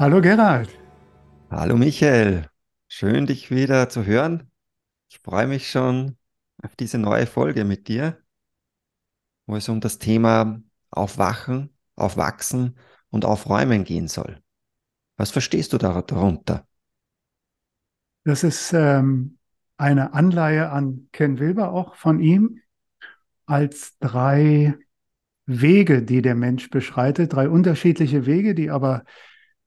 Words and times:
Hallo 0.00 0.22
Gerald. 0.22 0.70
Hallo 1.50 1.76
Michael, 1.76 2.48
schön 2.88 3.26
dich 3.26 3.50
wieder 3.50 3.90
zu 3.90 4.06
hören. 4.06 4.50
Ich 5.10 5.18
freue 5.18 5.46
mich 5.46 5.70
schon 5.70 6.16
auf 6.62 6.74
diese 6.74 6.96
neue 6.96 7.26
Folge 7.26 7.66
mit 7.66 7.86
dir, 7.86 8.16
wo 9.44 9.56
es 9.56 9.68
um 9.68 9.78
das 9.82 9.98
Thema 9.98 10.62
Aufwachen, 10.90 11.76
Aufwachsen 11.96 12.78
und 13.10 13.26
Aufräumen 13.26 13.84
gehen 13.84 14.08
soll. 14.08 14.40
Was 15.18 15.32
verstehst 15.32 15.74
du 15.74 15.76
darunter? 15.76 16.66
Das 18.24 18.42
ist 18.42 18.72
ähm, 18.72 19.36
eine 19.76 20.14
Anleihe 20.14 20.70
an 20.70 21.08
Ken 21.12 21.38
Wilber 21.38 21.72
auch 21.72 21.94
von 21.94 22.20
ihm 22.20 22.62
als 23.44 23.98
drei 23.98 24.78
Wege, 25.44 26.02
die 26.02 26.22
der 26.22 26.36
Mensch 26.36 26.70
beschreitet, 26.70 27.34
drei 27.34 27.50
unterschiedliche 27.50 28.24
Wege, 28.24 28.54
die 28.54 28.70
aber 28.70 29.04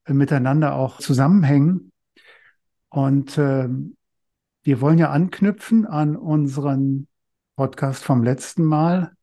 miteinander 0.07 0.75
auch 0.75 0.99
zusammenhängen. 0.99 1.91
Und 2.89 3.37
äh, 3.37 3.69
wir 4.63 4.81
wollen 4.81 4.97
ja 4.97 5.09
anknüpfen 5.09 5.85
an 5.85 6.15
unseren 6.15 7.07
Podcast 7.55 8.03
vom 8.03 8.23
letzten 8.23 8.63
Mal, 8.63 9.13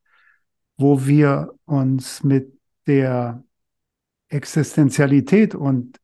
wo 0.76 1.06
wir 1.06 1.54
uns 1.64 2.22
mit 2.22 2.58
der 2.86 3.42
Existenzialität 4.28 5.54
und 5.54 5.98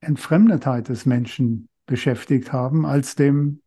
Entfremdetheit 0.00 0.88
des 0.88 1.06
Menschen 1.06 1.68
beschäftigt 1.86 2.52
haben, 2.52 2.86
als 2.86 3.16
dem, 3.16 3.62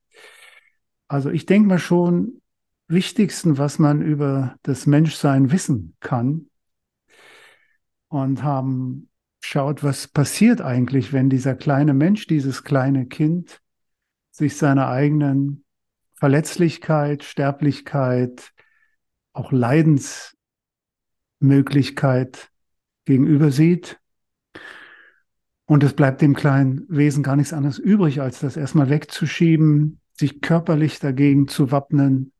also 1.08 1.30
ich 1.30 1.46
denke 1.46 1.68
mal 1.68 1.80
schon, 1.80 2.42
wichtigsten, 2.88 3.58
was 3.58 3.80
man 3.80 4.02
über 4.02 4.56
das 4.64 4.86
Menschsein 4.86 5.52
wissen 5.52 5.96
kann. 6.00 6.50
Und 8.08 8.44
haben 8.44 9.10
schaut, 9.46 9.84
was 9.84 10.08
passiert 10.08 10.62
eigentlich, 10.62 11.14
wenn 11.14 11.30
dieser 11.30 11.56
kleine 11.56 11.94
Mensch, 11.94 12.26
dieses 12.28 12.64
kleine 12.64 13.06
Kind 13.06 13.62
sich 14.32 14.58
seiner 14.58 14.88
eigenen 14.88 15.64
Verletzlichkeit, 16.16 17.24
Sterblichkeit, 17.24 18.52
auch 19.34 19.52
Leidensmöglichkeit 19.52 22.50
gegenüber 23.06 23.52
sieht. 23.52 24.00
Und 25.66 25.84
es 25.84 25.94
bleibt 25.94 26.22
dem 26.22 26.36
kleinen 26.36 26.86
Wesen 26.90 27.24
gar 27.24 27.36
nichts 27.36 27.54
anderes 27.54 27.80
übrig, 27.80 28.22
als 28.22 28.40
das 28.40 28.58
erstmal 28.58 28.90
wegzuschieben, 28.90 30.00
sich 30.18 30.42
körperlich 30.42 31.00
dagegen 31.00 31.48
zu 31.48 31.72
wappnen, 31.72 32.32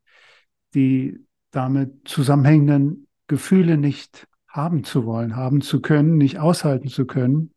die 0.74 1.26
damit 1.50 2.08
zusammenhängenden 2.08 3.08
Gefühle 3.26 3.76
nicht 3.76 4.28
haben 4.54 4.84
zu 4.84 5.04
wollen, 5.04 5.34
haben 5.34 5.62
zu 5.62 5.82
können, 5.82 6.16
nicht 6.16 6.38
aushalten 6.38 6.86
zu 6.86 7.06
können 7.06 7.52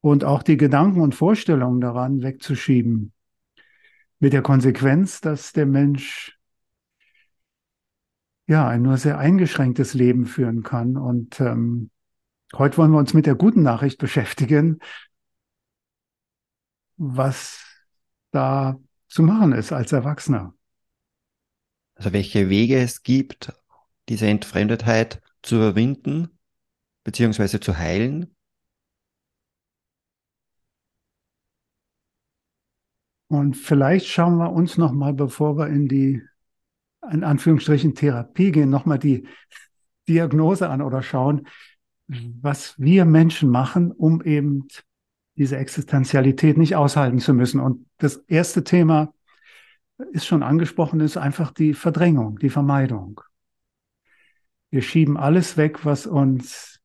und 0.00 0.24
auch 0.24 0.42
die 0.42 0.56
Gedanken 0.56 1.02
und 1.02 1.14
Vorstellungen 1.14 1.82
daran 1.82 2.22
wegzuschieben. 2.22 3.12
Mit 4.18 4.32
der 4.32 4.40
Konsequenz, 4.40 5.20
dass 5.20 5.52
der 5.52 5.66
Mensch 5.66 6.38
ja 8.46 8.66
ein 8.66 8.80
nur 8.80 8.96
sehr 8.96 9.18
eingeschränktes 9.18 9.92
Leben 9.92 10.24
führen 10.24 10.62
kann. 10.62 10.96
Und 10.96 11.40
ähm, 11.40 11.90
heute 12.54 12.78
wollen 12.78 12.90
wir 12.92 12.98
uns 12.98 13.12
mit 13.12 13.26
der 13.26 13.34
guten 13.34 13.62
Nachricht 13.62 13.98
beschäftigen, 13.98 14.78
was 16.96 17.62
da 18.30 18.80
zu 19.08 19.22
machen 19.22 19.52
ist 19.52 19.72
als 19.72 19.92
Erwachsener. 19.92 20.54
Also 21.96 22.14
welche 22.14 22.48
Wege 22.48 22.78
es 22.78 23.02
gibt, 23.02 23.52
diese 24.08 24.26
Entfremdetheit 24.26 25.20
zu 25.42 25.56
überwinden 25.56 26.28
beziehungsweise 27.04 27.60
zu 27.60 27.78
heilen? 27.78 28.34
Und 33.28 33.56
vielleicht 33.56 34.06
schauen 34.06 34.38
wir 34.38 34.52
uns 34.52 34.78
noch 34.78 34.92
mal, 34.92 35.12
bevor 35.12 35.58
wir 35.58 35.68
in 35.68 35.88
die 35.88 36.22
in 37.10 37.24
Anführungsstrichen 37.24 37.94
Therapie 37.94 38.52
gehen, 38.52 38.70
noch 38.70 38.86
mal 38.86 38.98
die 38.98 39.26
Diagnose 40.08 40.68
an 40.68 40.82
oder 40.82 41.02
schauen, 41.02 41.46
was 42.06 42.78
wir 42.78 43.04
Menschen 43.04 43.50
machen, 43.50 43.92
um 43.92 44.22
eben 44.22 44.66
diese 45.36 45.56
Existenzialität 45.56 46.56
nicht 46.56 46.74
aushalten 46.74 47.18
zu 47.18 47.34
müssen. 47.34 47.60
Und 47.60 47.86
das 47.98 48.16
erste 48.26 48.64
Thema 48.64 49.12
ist 50.12 50.26
schon 50.26 50.42
angesprochen, 50.42 51.00
ist 51.00 51.16
einfach 51.16 51.52
die 51.52 51.74
Verdrängung, 51.74 52.38
die 52.38 52.50
Vermeidung. 52.50 53.20
Wir 54.70 54.82
schieben 54.82 55.16
alles 55.16 55.56
weg, 55.56 55.84
was 55.84 56.06
uns 56.06 56.80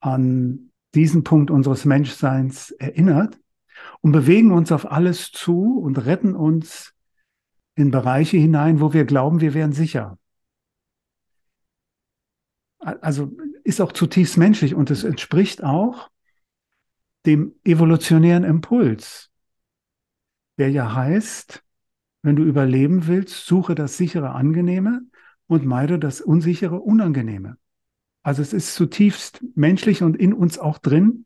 an 0.00 0.70
diesen 0.94 1.24
Punkt 1.24 1.50
unseres 1.50 1.84
Menschseins 1.84 2.72
erinnert 2.72 3.38
und 4.00 4.12
bewegen 4.12 4.52
uns 4.52 4.72
auf 4.72 4.90
alles 4.90 5.30
zu 5.30 5.78
und 5.78 6.04
retten 6.04 6.34
uns 6.34 6.94
in 7.74 7.90
Bereiche 7.90 8.36
hinein, 8.36 8.80
wo 8.80 8.92
wir 8.92 9.04
glauben, 9.04 9.40
wir 9.40 9.54
wären 9.54 9.72
sicher. 9.72 10.18
Also 12.78 13.32
ist 13.62 13.80
auch 13.80 13.92
zutiefst 13.92 14.36
menschlich 14.36 14.74
und 14.74 14.90
es 14.90 15.04
entspricht 15.04 15.62
auch 15.62 16.10
dem 17.26 17.54
evolutionären 17.64 18.44
Impuls, 18.44 19.30
der 20.58 20.70
ja 20.70 20.94
heißt, 20.94 21.62
wenn 22.22 22.36
du 22.36 22.42
überleben 22.42 23.06
willst, 23.06 23.46
suche 23.46 23.74
das 23.74 23.96
sichere, 23.96 24.30
angenehme 24.30 25.02
und 25.50 25.66
meide 25.66 25.98
das 25.98 26.20
Unsichere, 26.20 26.78
Unangenehme. 26.78 27.56
Also 28.22 28.40
es 28.40 28.52
ist 28.52 28.72
zutiefst 28.76 29.44
menschlich 29.56 30.00
und 30.00 30.16
in 30.16 30.32
uns 30.32 30.60
auch 30.60 30.78
drin. 30.78 31.24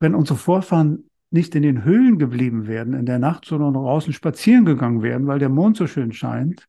Wenn 0.00 0.16
unsere 0.16 0.36
Vorfahren 0.36 1.08
nicht 1.30 1.54
in 1.54 1.62
den 1.62 1.84
Höhlen 1.84 2.18
geblieben 2.18 2.66
wären 2.66 2.92
in 2.92 3.06
der 3.06 3.20
Nacht, 3.20 3.44
sondern 3.44 3.74
draußen 3.74 4.12
spazieren 4.12 4.64
gegangen 4.64 5.02
wären, 5.02 5.28
weil 5.28 5.38
der 5.38 5.50
Mond 5.50 5.76
so 5.76 5.86
schön 5.86 6.12
scheint, 6.12 6.66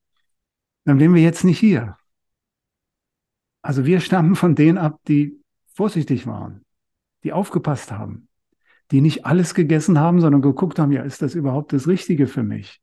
dann 0.83 0.99
wären 0.99 1.15
wir 1.15 1.23
jetzt 1.23 1.43
nicht 1.43 1.57
hier. 1.57 1.97
Also 3.63 3.87
wir 3.87 3.99
stammen 3.99 4.35
von 4.35 4.53
denen 4.53 4.77
ab, 4.77 4.99
die 5.07 5.41
vorsichtig 5.73 6.27
waren, 6.27 6.61
die 7.23 7.33
aufgepasst 7.33 7.91
haben, 7.91 8.27
die 8.91 9.01
nicht 9.01 9.25
alles 9.25 9.55
gegessen 9.55 9.97
haben, 9.97 10.21
sondern 10.21 10.43
geguckt 10.43 10.77
haben, 10.77 10.91
ja, 10.91 11.01
ist 11.01 11.23
das 11.23 11.33
überhaupt 11.33 11.73
das 11.73 11.87
Richtige 11.87 12.27
für 12.27 12.43
mich? 12.43 12.79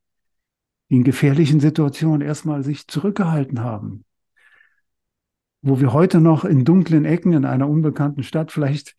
In 0.93 1.05
gefährlichen 1.05 1.59
Situationen 1.59 2.21
erstmal 2.21 2.63
sich 2.63 2.87
zurückgehalten 2.87 3.61
haben. 3.61 4.05
Wo 5.63 5.81
wir 5.81 5.95
heute 5.95 6.21
noch 6.21 6.45
in 6.45 6.67
dunklen 6.67 7.07
Ecken 7.07 7.33
in 7.33 7.47
einer 7.47 7.67
unbekannten 7.67 8.23
Stadt 8.23 8.53
vielleicht 8.53 8.95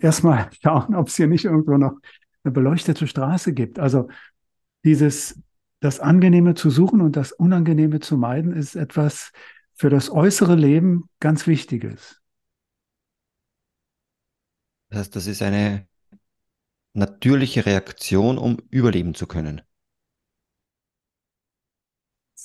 erstmal 0.00 0.50
schauen, 0.60 0.96
ob 0.96 1.06
es 1.06 1.14
hier 1.14 1.28
nicht 1.28 1.44
irgendwo 1.44 1.76
noch 1.76 2.00
eine 2.42 2.52
beleuchtete 2.52 3.06
Straße 3.06 3.52
gibt. 3.52 3.78
Also 3.78 4.08
dieses, 4.82 5.40
das 5.78 6.00
Angenehme 6.00 6.54
zu 6.54 6.68
suchen 6.68 7.00
und 7.00 7.14
das 7.14 7.30
Unangenehme 7.30 8.00
zu 8.00 8.16
meiden, 8.16 8.52
ist 8.52 8.74
etwas 8.74 9.30
für 9.74 9.90
das 9.90 10.10
äußere 10.10 10.56
Leben 10.56 11.08
ganz 11.20 11.46
Wichtiges. 11.46 12.20
Das 14.88 14.98
heißt, 14.98 15.14
das 15.14 15.28
ist 15.28 15.42
eine 15.42 15.86
natürliche 16.92 17.66
Reaktion, 17.66 18.36
um 18.36 18.56
überleben 18.68 19.14
zu 19.14 19.28
können 19.28 19.62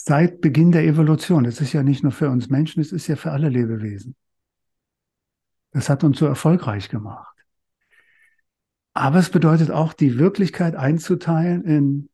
seit 0.06 0.42
Beginn 0.42 0.74
der 0.74 0.84
Evolution. 0.84 1.46
Es 1.46 1.62
ist 1.62 1.72
ja 1.72 1.82
nicht 1.82 2.04
nur 2.04 2.12
für 2.12 2.30
uns 2.30 2.50
Menschen, 2.50 2.82
es 2.82 2.92
ist 2.92 3.08
ja 3.08 3.16
für 3.16 3.32
alle 3.32 3.48
Lebewesen. 3.48 4.16
Das 5.72 5.90
hat 5.90 6.04
uns 6.04 6.20
so 6.20 6.26
erfolgreich 6.26 6.90
gemacht. 6.90 7.34
Aber 8.94 9.20
es 9.20 9.30
bedeutet 9.30 9.72
auch, 9.72 9.94
die 9.94 10.20
Wirklichkeit 10.20 10.76
einzuteilen 10.76 11.64
in 11.64 12.10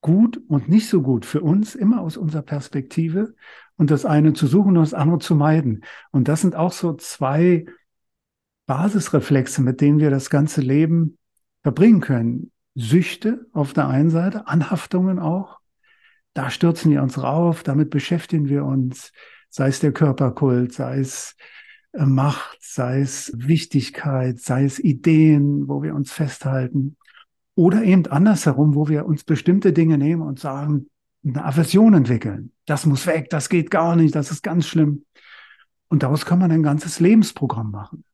gut 0.00 0.40
und 0.46 0.68
nicht 0.68 0.88
so 0.88 1.02
gut 1.02 1.26
für 1.26 1.40
uns, 1.40 1.74
immer 1.74 2.00
aus 2.00 2.16
unserer 2.16 2.42
Perspektive 2.42 3.34
und 3.74 3.90
das 3.90 4.04
eine 4.04 4.32
zu 4.32 4.46
suchen 4.46 4.76
und 4.76 4.84
das 4.84 4.94
andere 4.94 5.18
zu 5.18 5.34
meiden. 5.34 5.84
Und 6.12 6.28
das 6.28 6.40
sind 6.40 6.54
auch 6.54 6.72
so 6.72 6.94
zwei 6.94 7.66
Basisreflexe, 8.66 9.60
mit 9.60 9.80
denen 9.80 9.98
wir 9.98 10.10
das 10.10 10.30
ganze 10.30 10.60
Leben 10.60 11.18
verbringen 11.64 12.00
können. 12.00 12.52
Süchte 12.76 13.48
auf 13.52 13.72
der 13.72 13.88
einen 13.88 14.10
Seite, 14.10 14.46
Anhaftungen 14.46 15.18
auch 15.18 15.58
da 16.36 16.50
stürzen 16.50 16.90
wir 16.90 17.02
uns 17.02 17.22
rauf, 17.22 17.62
damit 17.62 17.88
beschäftigen 17.88 18.50
wir 18.50 18.66
uns, 18.66 19.10
sei 19.48 19.68
es 19.68 19.80
der 19.80 19.92
Körperkult, 19.92 20.70
sei 20.74 20.98
es 20.98 21.34
äh, 21.92 22.04
Macht, 22.04 22.58
sei 22.60 23.00
es 23.00 23.32
Wichtigkeit, 23.34 24.38
sei 24.38 24.64
es 24.64 24.78
Ideen, 24.78 25.66
wo 25.66 25.82
wir 25.82 25.94
uns 25.94 26.12
festhalten. 26.12 26.98
Oder 27.54 27.84
eben 27.84 28.06
andersherum, 28.08 28.74
wo 28.74 28.86
wir 28.88 29.06
uns 29.06 29.24
bestimmte 29.24 29.72
Dinge 29.72 29.96
nehmen 29.96 30.20
und 30.20 30.38
sagen, 30.38 30.90
eine 31.24 31.42
Aversion 31.42 31.94
entwickeln. 31.94 32.52
Das 32.66 32.84
muss 32.84 33.06
weg, 33.06 33.30
das 33.30 33.48
geht 33.48 33.70
gar 33.70 33.96
nicht, 33.96 34.14
das 34.14 34.30
ist 34.30 34.42
ganz 34.42 34.66
schlimm. 34.66 35.06
Und 35.88 36.02
daraus 36.02 36.26
kann 36.26 36.38
man 36.38 36.52
ein 36.52 36.62
ganzes 36.62 37.00
Lebensprogramm 37.00 37.70
machen. 37.70 38.04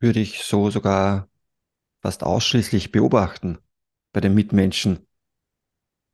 Würde 0.00 0.18
ich 0.18 0.42
so 0.42 0.68
sogar 0.70 1.28
fast 2.02 2.24
ausschließlich 2.24 2.90
beobachten 2.90 3.58
bei 4.12 4.20
den 4.20 4.34
Mitmenschen. 4.34 5.07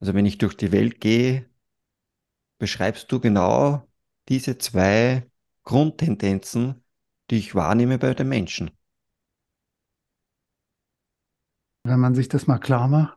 Also 0.04 0.12
wenn 0.12 0.26
ich 0.26 0.36
durch 0.36 0.54
die 0.54 0.70
Welt 0.70 1.00
gehe, 1.00 1.48
beschreibst 2.58 3.10
du 3.10 3.20
genau 3.20 3.88
diese 4.28 4.58
zwei 4.58 5.30
Grundtendenzen, 5.62 6.84
die 7.30 7.38
ich 7.38 7.54
wahrnehme 7.54 7.96
bei 7.96 8.12
den 8.12 8.28
Menschen. 8.28 8.70
Wenn 11.84 12.00
man 12.00 12.14
sich 12.14 12.28
das 12.28 12.46
mal 12.46 12.58
klar 12.58 12.86
macht, 12.86 13.16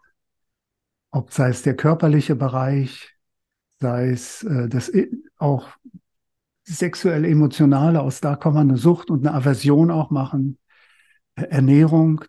ob 1.12 1.34
sei 1.34 1.50
es 1.50 1.62
der 1.62 1.75
körperliche 1.75 2.38
Bereich, 2.38 3.18
sei 3.81 4.12
es 4.12 4.44
äh, 4.44 4.69
das 4.69 4.90
auch 5.36 5.68
sexuelle, 6.63 7.28
emotionale, 7.28 8.00
aus 8.00 8.22
da 8.22 8.38
kann 8.38 8.54
man 8.54 8.69
eine 8.69 8.78
Sucht 8.78 9.10
und 9.10 9.28
eine 9.28 9.36
Aversion 9.36 9.92
auch 9.92 10.10
machen, 10.10 10.57
Ernährung, 11.36 12.24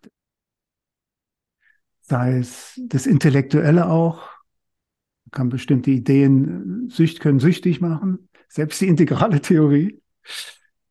sei 2.00 2.38
es 2.38 2.80
das 2.88 3.06
Intellektuelle 3.06 3.86
auch, 3.86 4.37
kann 5.30 5.48
bestimmte 5.48 5.90
Ideen, 5.90 6.88
Sücht 6.90 7.20
können 7.20 7.40
süchtig 7.40 7.80
machen, 7.80 8.28
selbst 8.48 8.80
die 8.80 8.88
integrale 8.88 9.40
Theorie. 9.42 10.00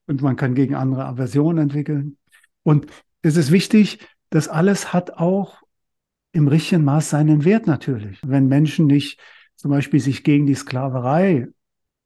Und 0.08 0.22
man 0.22 0.36
kann 0.36 0.56
gegen 0.56 0.76
andere 0.76 1.06
Aversionen 1.06 1.64
entwickeln. 1.64 2.18
Und 2.64 2.88
es 3.22 3.36
ist 3.36 3.52
wichtig, 3.52 4.00
das 4.30 4.48
alles 4.48 4.94
hat 4.94 5.12
auch 5.12 5.62
im 6.32 6.48
richtigen 6.48 6.84
Maß 6.84 7.10
seinen 7.10 7.46
Wert 7.46 7.68
natürlich. 7.68 8.20
Wenn 8.24 8.48
Menschen 8.48 8.86
nicht 8.86 9.20
zum 9.56 9.72
Beispiel 9.72 10.00
sich 10.00 10.24
gegen 10.24 10.46
die 10.46 10.56
Sklaverei 10.56 11.48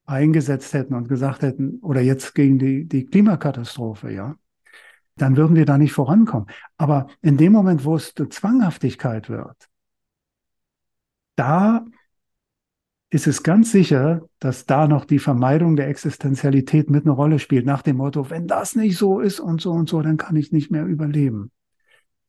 eingesetzt 0.05 0.73
hätten 0.73 0.93
und 0.95 1.09
gesagt 1.09 1.41
hätten, 1.41 1.79
oder 1.81 2.01
jetzt 2.01 2.33
gegen 2.33 2.57
die, 2.57 2.85
die 2.85 3.05
Klimakatastrophe, 3.05 4.11
ja, 4.11 4.35
dann 5.15 5.37
würden 5.37 5.55
wir 5.55 5.65
da 5.65 5.77
nicht 5.77 5.93
vorankommen. 5.93 6.47
Aber 6.77 7.07
in 7.21 7.37
dem 7.37 7.51
Moment, 7.51 7.85
wo 7.85 7.95
es 7.95 8.13
Zwanghaftigkeit 8.13 9.29
wird, 9.29 9.69
da 11.35 11.85
ist 13.11 13.27
es 13.27 13.43
ganz 13.43 13.71
sicher, 13.73 14.21
dass 14.39 14.65
da 14.65 14.87
noch 14.87 15.03
die 15.03 15.19
Vermeidung 15.19 15.75
der 15.75 15.89
Existenzialität 15.89 16.89
mit 16.89 17.05
eine 17.05 17.11
Rolle 17.11 17.39
spielt, 17.39 17.65
nach 17.65 17.81
dem 17.81 17.97
Motto, 17.97 18.29
wenn 18.29 18.47
das 18.47 18.75
nicht 18.75 18.97
so 18.97 19.19
ist 19.19 19.41
und 19.41 19.61
so 19.61 19.71
und 19.71 19.89
so, 19.89 20.01
dann 20.01 20.15
kann 20.15 20.37
ich 20.37 20.53
nicht 20.53 20.71
mehr 20.71 20.85
überleben. 20.85 21.51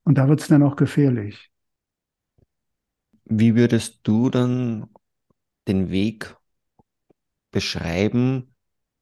Und 0.02 0.19
da 0.19 0.29
wird 0.29 0.40
es 0.40 0.49
dann 0.49 0.64
auch 0.64 0.75
gefährlich. 0.75 1.50
Wie 3.25 3.55
würdest 3.55 4.00
du 4.02 4.29
dann 4.29 4.88
den 5.69 5.90
Weg 5.90 6.37
beschreiben, 7.52 8.52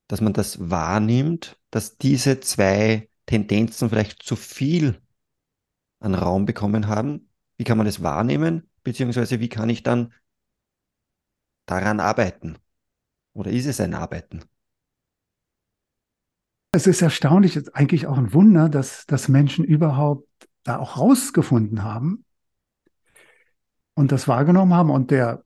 dass 0.06 0.20
man 0.20 0.34
das 0.34 0.68
wahrnimmt, 0.68 1.58
dass 1.70 1.96
diese 1.96 2.40
zwei 2.40 3.08
Tendenzen 3.24 3.88
vielleicht 3.88 4.22
zu 4.22 4.36
viel 4.36 5.00
an 5.98 6.14
Raum 6.14 6.44
bekommen 6.44 6.88
haben? 6.88 7.30
Wie 7.56 7.64
kann 7.64 7.78
man 7.78 7.86
das 7.86 8.02
wahrnehmen? 8.02 8.68
Beziehungsweise 8.82 9.40
wie 9.40 9.48
kann 9.48 9.70
ich 9.70 9.82
dann 9.82 10.12
daran 11.70 12.00
arbeiten? 12.00 12.56
Oder 13.32 13.50
ist 13.50 13.66
es 13.66 13.80
ein 13.80 13.94
Arbeiten? 13.94 14.40
Es 16.72 16.86
ist 16.86 17.02
erstaunlich, 17.02 17.56
ist 17.56 17.74
eigentlich 17.74 18.06
auch 18.06 18.18
ein 18.18 18.32
Wunder, 18.32 18.68
dass, 18.68 19.06
dass 19.06 19.28
Menschen 19.28 19.64
überhaupt 19.64 20.28
da 20.62 20.78
auch 20.78 20.98
rausgefunden 20.98 21.82
haben 21.82 22.24
und 23.94 24.12
das 24.12 24.28
wahrgenommen 24.28 24.74
haben. 24.74 24.90
Und 24.90 25.10
der, 25.10 25.44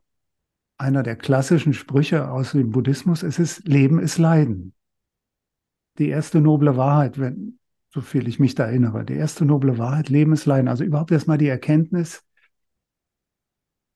einer 0.76 1.02
der 1.02 1.16
klassischen 1.16 1.72
Sprüche 1.72 2.30
aus 2.30 2.52
dem 2.52 2.72
Buddhismus 2.72 3.22
ist 3.22 3.38
es, 3.38 3.60
Leben 3.64 3.98
ist 3.98 4.18
Leiden. 4.18 4.74
Die 5.98 6.08
erste 6.08 6.40
noble 6.40 6.76
Wahrheit, 6.76 7.18
wenn, 7.18 7.58
so 7.90 8.00
viel 8.00 8.28
ich 8.28 8.38
mich 8.38 8.54
da 8.54 8.64
erinnere, 8.64 9.04
die 9.04 9.14
erste 9.14 9.44
noble 9.44 9.78
Wahrheit, 9.78 10.08
Leben 10.08 10.32
ist 10.32 10.46
Leiden. 10.46 10.68
Also 10.68 10.84
überhaupt 10.84 11.12
erstmal 11.12 11.38
die 11.38 11.48
Erkenntnis, 11.48 12.22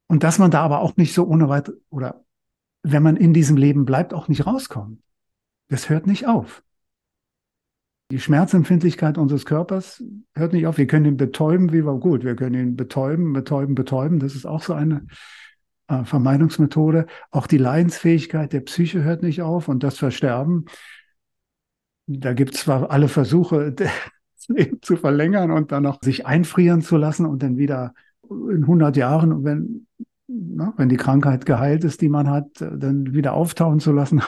und 0.09 0.25
dass 0.25 0.39
man 0.39 0.51
da 0.51 0.63
aber 0.63 0.81
auch 0.81 0.97
nicht 0.97 1.15
so 1.15 1.27
ohne 1.27 1.49
weit 1.49 1.71
oder 1.91 2.25
wenn 2.83 3.03
man 3.03 3.17
in 3.17 3.35
diesem 3.35 3.57
Leben 3.57 3.85
bleibt, 3.85 4.15
auch 4.15 4.29
nicht 4.29 4.47
rauskommt. 4.47 5.01
Das 5.69 5.89
hört 5.89 6.07
nicht 6.07 6.27
auf. 6.27 6.63
Die 8.11 8.21
Schmerzempfindlichkeit 8.21 9.19
unseres 9.19 9.45
Körpers 9.45 10.03
hört 10.35 10.55
nicht 10.55 10.67
auf. 10.67 10.79
Wir 10.79 10.87
können 10.87 11.05
ihn 11.05 11.17
betäuben, 11.19 11.73
wie 11.73 11.85
wir 11.85 11.99
gut. 11.99 12.25
Wir 12.25 12.37
können 12.37 12.55
ihn 12.55 12.77
betäuben, 12.77 13.35
betäuben, 13.35 13.75
betäuben. 13.75 14.19
Das 14.19 14.35
ist 14.35 14.47
auch 14.47 14.63
so 14.63 14.73
eine 14.73 15.07
äh, 15.89 16.05
Vermeidungsmethode. 16.05 17.07
Auch 17.31 17.47
die 17.47 17.59
Leidensfähigkeit 17.59 18.55
der 18.55 18.61
Psyche 18.61 19.03
hört 19.03 19.23
nicht 19.23 19.43
auf 19.43 19.69
und 19.69 19.83
das 19.83 19.99
Versterben. 19.99 20.65
Da 22.07 22.33
gibt 22.33 22.55
es 22.55 22.63
zwar 22.63 22.91
alle 22.91 23.09
Versuche, 23.09 23.73
das 23.73 23.91
Leben 24.49 24.81
zu 24.81 24.97
verlängern 24.97 25.51
und 25.51 25.73
dann 25.73 25.83
noch 25.83 25.99
sich 26.03 26.25
einfrieren 26.25 26.81
zu 26.81 26.97
lassen 26.97 27.27
und 27.27 27.43
dann 27.43 27.59
wieder 27.59 27.93
in 28.31 28.63
100 28.63 28.97
Jahren, 28.97 29.45
wenn, 29.45 29.87
na, 30.29 30.75
wenn 30.77 30.89
die 30.89 30.97
Krankheit 30.97 31.47
geheilt 31.47 31.85
ist, 31.85 32.01
die 32.01 32.09
man 32.09 32.29
hat, 32.29 32.61
dann 32.61 33.15
wieder 33.15 33.33
auftauchen 33.33 33.81
zu 33.81 33.93
lassen. 33.93 34.23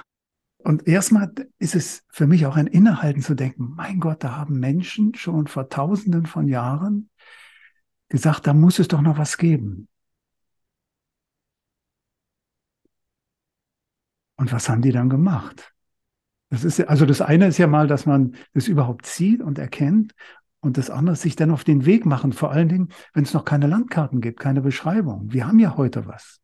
Und 0.59 0.87
erstmal 0.87 1.33
ist 1.59 1.75
es 1.75 2.05
für 2.09 2.27
mich 2.27 2.47
auch 2.47 2.57
ein 2.57 2.67
Innehalten 2.67 3.23
zu 3.23 3.35
denken, 3.35 3.73
mein 3.77 4.01
Gott, 4.01 4.25
da 4.25 4.37
haben 4.37 4.59
Menschen 4.59 5.15
schon 5.15 5.47
vor 5.47 5.69
tausenden 5.69 6.27
von 6.27 6.49
Jahren 6.49 7.11
gesagt, 8.09 8.47
da 8.47 8.53
muss 8.53 8.79
es 8.79 8.89
doch 8.89 9.01
noch 9.01 9.19
was 9.19 9.39
geben. 9.39 9.89
Und 14.37 14.53
was 14.53 14.69
haben 14.69 14.83
die 14.83 14.93
dann 14.93 15.11
gemacht? 15.11 15.75
Das 16.49 16.65
ist, 16.65 16.81
also 16.81 17.07
das 17.07 17.21
eine 17.21 17.47
ist 17.47 17.59
ja 17.59 17.67
mal, 17.67 17.87
dass 17.87 18.07
man 18.07 18.35
das 18.53 18.69
überhaupt 18.69 19.07
sieht 19.07 19.41
und 19.41 19.59
erkennt 19.59 20.15
und 20.61 20.77
das 20.77 20.91
andere 20.91 21.17
sich 21.17 21.37
dann 21.37 21.51
auf 21.51 21.65
den 21.65 21.87
Weg 21.87 22.07
machen, 22.07 22.33
vor 22.33 22.53
allen 22.53 22.69
Dingen, 22.69 22.89
wenn 23.15 23.25
es 23.25 23.35
noch 23.35 23.45
keine 23.45 23.67
Landkarten 23.67 24.21
gibt, 24.21 24.41
keine 24.41 24.61
Beschreibung. 24.61 25.33
Wir 25.33 25.47
haben 25.47 25.59
ja 25.59 25.77
heute 25.77 26.07
was. 26.07 26.41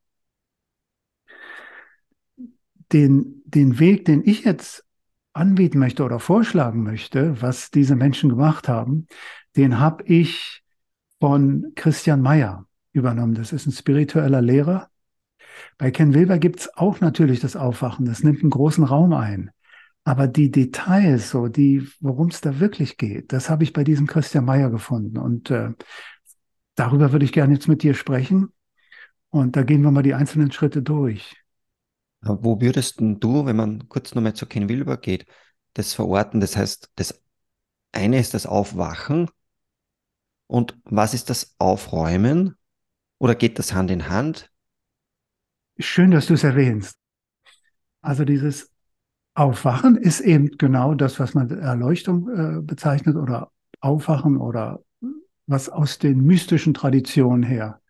Den, 2.92 3.42
den 3.44 3.78
Weg, 3.78 4.04
den 4.04 4.22
ich 4.24 4.44
jetzt 4.44 4.84
anbieten 5.32 5.78
möchte 5.78 6.02
oder 6.04 6.18
vorschlagen 6.18 6.82
möchte, 6.82 7.40
was 7.42 7.70
diese 7.70 7.96
Menschen 7.96 8.30
gemacht 8.30 8.68
haben, 8.68 9.06
den 9.56 9.78
habe 9.78 10.04
ich 10.04 10.62
von 11.20 11.72
Christian 11.74 12.22
Meyer 12.22 12.66
übernommen. 12.92 13.34
Das 13.34 13.52
ist 13.52 13.66
ein 13.66 13.72
spiritueller 13.72 14.40
Lehrer. 14.40 14.88
Bei 15.78 15.90
Ken 15.90 16.14
Wilber 16.14 16.38
gibt 16.38 16.60
es 16.60 16.76
auch 16.76 17.00
natürlich 17.00 17.40
das 17.40 17.56
Aufwachen. 17.56 18.06
Das 18.06 18.22
nimmt 18.22 18.42
einen 18.42 18.50
großen 18.50 18.84
Raum 18.84 19.12
ein. 19.12 19.50
Aber 20.06 20.28
die 20.28 20.52
Details, 20.52 21.30
so 21.30 21.48
die, 21.48 21.88
worum 21.98 22.28
es 22.28 22.40
da 22.40 22.60
wirklich 22.60 22.96
geht, 22.96 23.32
das 23.32 23.50
habe 23.50 23.64
ich 23.64 23.72
bei 23.72 23.82
diesem 23.82 24.06
Christian 24.06 24.44
Meyer 24.44 24.70
gefunden. 24.70 25.18
Und 25.18 25.50
äh, 25.50 25.70
darüber 26.76 27.10
würde 27.10 27.24
ich 27.24 27.32
gerne 27.32 27.54
jetzt 27.54 27.66
mit 27.66 27.82
dir 27.82 27.92
sprechen. 27.92 28.52
Und 29.30 29.56
da 29.56 29.64
gehen 29.64 29.82
wir 29.82 29.90
mal 29.90 30.04
die 30.04 30.14
einzelnen 30.14 30.52
Schritte 30.52 30.80
durch. 30.80 31.34
Wo 32.22 32.60
würdest 32.60 33.00
du, 33.00 33.46
wenn 33.46 33.56
man 33.56 33.88
kurz 33.88 34.14
nochmal 34.14 34.34
zu 34.34 34.46
Ken 34.46 34.68
Wilber 34.68 34.96
geht, 34.96 35.26
das 35.74 35.92
verorten? 35.92 36.38
Das 36.38 36.56
heißt, 36.56 36.88
das 36.94 37.20
eine 37.90 38.20
ist 38.20 38.32
das 38.32 38.46
Aufwachen. 38.46 39.28
Und 40.46 40.78
was 40.84 41.14
ist 41.14 41.30
das 41.30 41.56
Aufräumen? 41.58 42.54
Oder 43.18 43.34
geht 43.34 43.58
das 43.58 43.74
Hand 43.74 43.90
in 43.90 44.08
Hand? 44.08 44.52
Schön, 45.80 46.12
dass 46.12 46.26
du 46.26 46.34
es 46.34 46.44
erwähnst. 46.44 46.96
Also 48.02 48.24
dieses 48.24 48.70
Aufwachen 49.36 49.96
ist 49.96 50.20
eben 50.20 50.56
genau 50.56 50.94
das, 50.94 51.20
was 51.20 51.34
man 51.34 51.50
Erleuchtung 51.50 52.28
äh, 52.28 52.60
bezeichnet 52.62 53.16
oder 53.16 53.52
Aufwachen 53.80 54.38
oder 54.38 54.82
was 55.46 55.68
aus 55.68 55.98
den 55.98 56.22
mystischen 56.22 56.72
Traditionen 56.72 57.42
her 57.42 57.80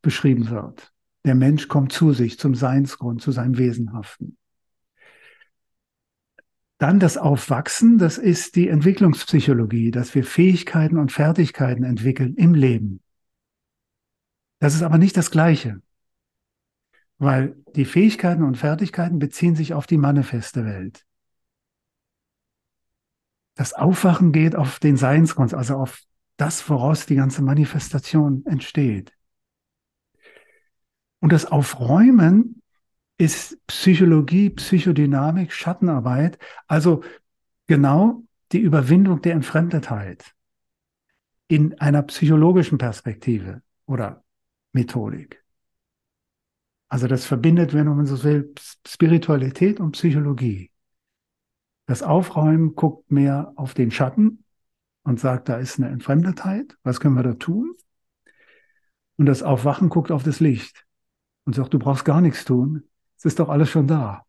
beschrieben 0.00 0.48
wird. 0.48 0.92
Der 1.26 1.34
Mensch 1.34 1.68
kommt 1.68 1.92
zu 1.92 2.12
sich, 2.12 2.38
zum 2.38 2.54
Seinsgrund, 2.54 3.20
zu 3.20 3.32
seinem 3.32 3.58
Wesenhaften. 3.58 4.38
Dann 6.78 6.98
das 6.98 7.18
Aufwachsen, 7.18 7.98
das 7.98 8.16
ist 8.16 8.56
die 8.56 8.68
Entwicklungspsychologie, 8.68 9.90
dass 9.90 10.14
wir 10.14 10.24
Fähigkeiten 10.24 10.96
und 10.96 11.12
Fertigkeiten 11.12 11.84
entwickeln 11.84 12.34
im 12.34 12.54
Leben. 12.54 13.02
Das 14.58 14.74
ist 14.74 14.82
aber 14.82 14.96
nicht 14.96 15.16
das 15.18 15.30
Gleiche. 15.30 15.82
Weil 17.24 17.56
die 17.74 17.86
Fähigkeiten 17.86 18.42
und 18.42 18.58
Fertigkeiten 18.58 19.18
beziehen 19.18 19.56
sich 19.56 19.72
auf 19.72 19.86
die 19.86 19.96
manifeste 19.96 20.66
Welt. 20.66 21.06
Das 23.54 23.72
Aufwachen 23.72 24.30
geht 24.30 24.54
auf 24.54 24.78
den 24.78 24.98
Seinsgrund, 24.98 25.54
also 25.54 25.76
auf 25.76 26.02
das, 26.36 26.68
woraus 26.68 27.06
die 27.06 27.14
ganze 27.14 27.40
Manifestation 27.40 28.44
entsteht. 28.44 29.16
Und 31.20 31.32
das 31.32 31.46
Aufräumen 31.46 32.60
ist 33.16 33.56
Psychologie, 33.68 34.50
Psychodynamik, 34.50 35.50
Schattenarbeit, 35.50 36.38
also 36.66 37.02
genau 37.66 38.22
die 38.52 38.58
Überwindung 38.60 39.22
der 39.22 39.32
Entfremdetheit 39.32 40.34
in 41.48 41.80
einer 41.80 42.02
psychologischen 42.02 42.76
Perspektive 42.76 43.62
oder 43.86 44.24
Methodik. 44.72 45.43
Also 46.88 47.06
das 47.06 47.24
verbindet, 47.24 47.74
wenn 47.74 47.86
man 47.86 48.06
so 48.06 48.22
will, 48.22 48.52
Spiritualität 48.86 49.80
und 49.80 49.92
Psychologie. 49.92 50.70
Das 51.86 52.02
Aufräumen 52.02 52.74
guckt 52.74 53.10
mehr 53.10 53.52
auf 53.56 53.74
den 53.74 53.90
Schatten 53.90 54.44
und 55.02 55.20
sagt, 55.20 55.48
da 55.48 55.56
ist 55.56 55.78
eine 55.78 55.88
Entfremdetheit, 55.88 56.76
was 56.82 57.00
können 57.00 57.14
wir 57.14 57.22
da 57.22 57.34
tun? 57.34 57.74
Und 59.16 59.26
das 59.26 59.42
Aufwachen 59.42 59.90
guckt 59.90 60.10
auf 60.10 60.22
das 60.22 60.40
Licht 60.40 60.84
und 61.44 61.54
sagt, 61.54 61.74
du 61.74 61.78
brauchst 61.78 62.04
gar 62.04 62.20
nichts 62.20 62.44
tun, 62.44 62.88
es 63.16 63.24
ist 63.24 63.38
doch 63.38 63.48
alles 63.48 63.70
schon 63.70 63.86
da. 63.86 64.24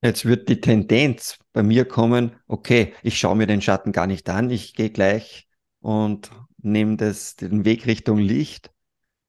Jetzt 0.00 0.24
wird 0.26 0.48
die 0.48 0.60
Tendenz 0.60 1.38
bei 1.52 1.62
mir 1.62 1.84
kommen, 1.84 2.36
okay, 2.46 2.94
ich 3.02 3.18
schaue 3.18 3.36
mir 3.36 3.46
den 3.46 3.60
Schatten 3.60 3.90
gar 3.90 4.06
nicht 4.06 4.28
an, 4.28 4.48
ich 4.50 4.74
gehe 4.74 4.90
gleich 4.90 5.48
und 5.80 6.30
nehme 6.58 6.96
das, 6.96 7.36
den 7.36 7.64
Weg 7.64 7.86
Richtung 7.86 8.18
Licht. 8.18 8.70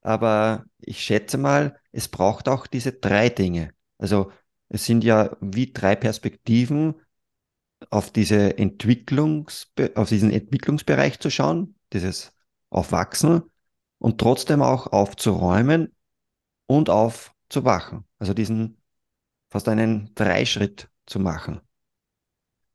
Aber 0.02 0.66
ich 0.80 1.02
schätze 1.02 1.38
mal, 1.38 1.80
es 1.92 2.08
braucht 2.08 2.48
auch 2.48 2.68
diese 2.68 2.94
drei 2.94 3.30
Dinge. 3.30 3.74
Also 3.98 4.32
es 4.70 4.86
sind 4.86 5.04
ja 5.04 5.36
wie 5.42 5.72
drei 5.72 5.96
Perspektiven 5.96 6.96
auf 7.90 8.12
diese 8.12 8.58
Entwicklungs, 8.58 9.72
auf 9.96 10.10
diesen 10.10 10.32
Entwicklungsbereich 10.32 11.20
zu 11.20 11.30
schauen, 11.30 11.76
dieses 11.94 12.34
Aufwachsen 12.70 13.44
und 13.98 14.20
trotzdem 14.20 14.62
auch 14.62 14.88
aufzuräumen 14.88 15.94
und 16.68 16.90
aufzuwachen. 16.90 18.06
Also 18.20 18.34
diesen 18.34 18.82
fast 19.50 19.68
einen 19.68 20.14
Dreischritt 20.16 20.90
zu 21.06 21.20
machen. 21.20 21.62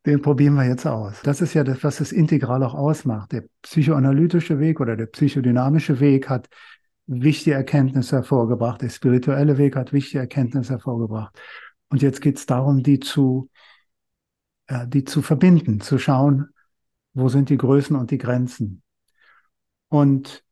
Den 0.07 0.21
probieren 0.21 0.55
wir 0.55 0.67
jetzt 0.67 0.87
aus. 0.87 1.23
Das 1.23 1.41
ist 1.41 1.55
ja 1.55 1.65
das, 1.65 1.83
was 1.83 1.97
das 1.97 2.13
Integral 2.13 2.63
auch 2.63 2.75
ausmacht. 2.75 3.33
Der 3.33 3.45
psychoanalytische 3.63 4.59
Weg 4.59 4.81
oder 4.81 4.97
der 4.97 5.07
psychodynamische 5.07 5.99
Weg 5.99 6.29
hat 6.29 6.49
wichtige 7.07 7.57
Erkenntnisse 7.57 8.17
hervorgebracht. 8.17 8.83
Der 8.83 8.91
spirituelle 8.91 9.57
Weg 9.57 9.77
hat 9.77 9.93
wichtige 9.93 10.21
Erkenntnisse 10.21 10.75
hervorgebracht. 10.75 11.39
Und 11.89 12.03
jetzt 12.03 12.21
geht 12.21 12.37
es 12.37 12.45
darum, 12.45 12.83
die 12.83 13.01
zu, 13.01 13.49
äh, 14.67 14.87
die 14.87 15.05
zu 15.05 15.23
verbinden, 15.23 15.81
zu 15.81 15.99
schauen, 15.99 16.49
wo 17.15 17.29
sind 17.29 17.49
die 17.49 17.57
Größen 17.57 17.97
und 17.97 18.11
die 18.11 18.19
Grenzen. 18.19 18.83
Und 19.89 20.45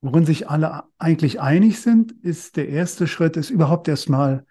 worin 0.00 0.26
sich 0.26 0.48
alle 0.48 0.84
eigentlich 0.98 1.40
einig 1.40 1.80
sind, 1.80 2.12
ist 2.22 2.56
der 2.56 2.68
erste 2.68 3.06
Schritt, 3.06 3.36
ist 3.36 3.50
überhaupt 3.50 3.86
erstmal 3.86 4.44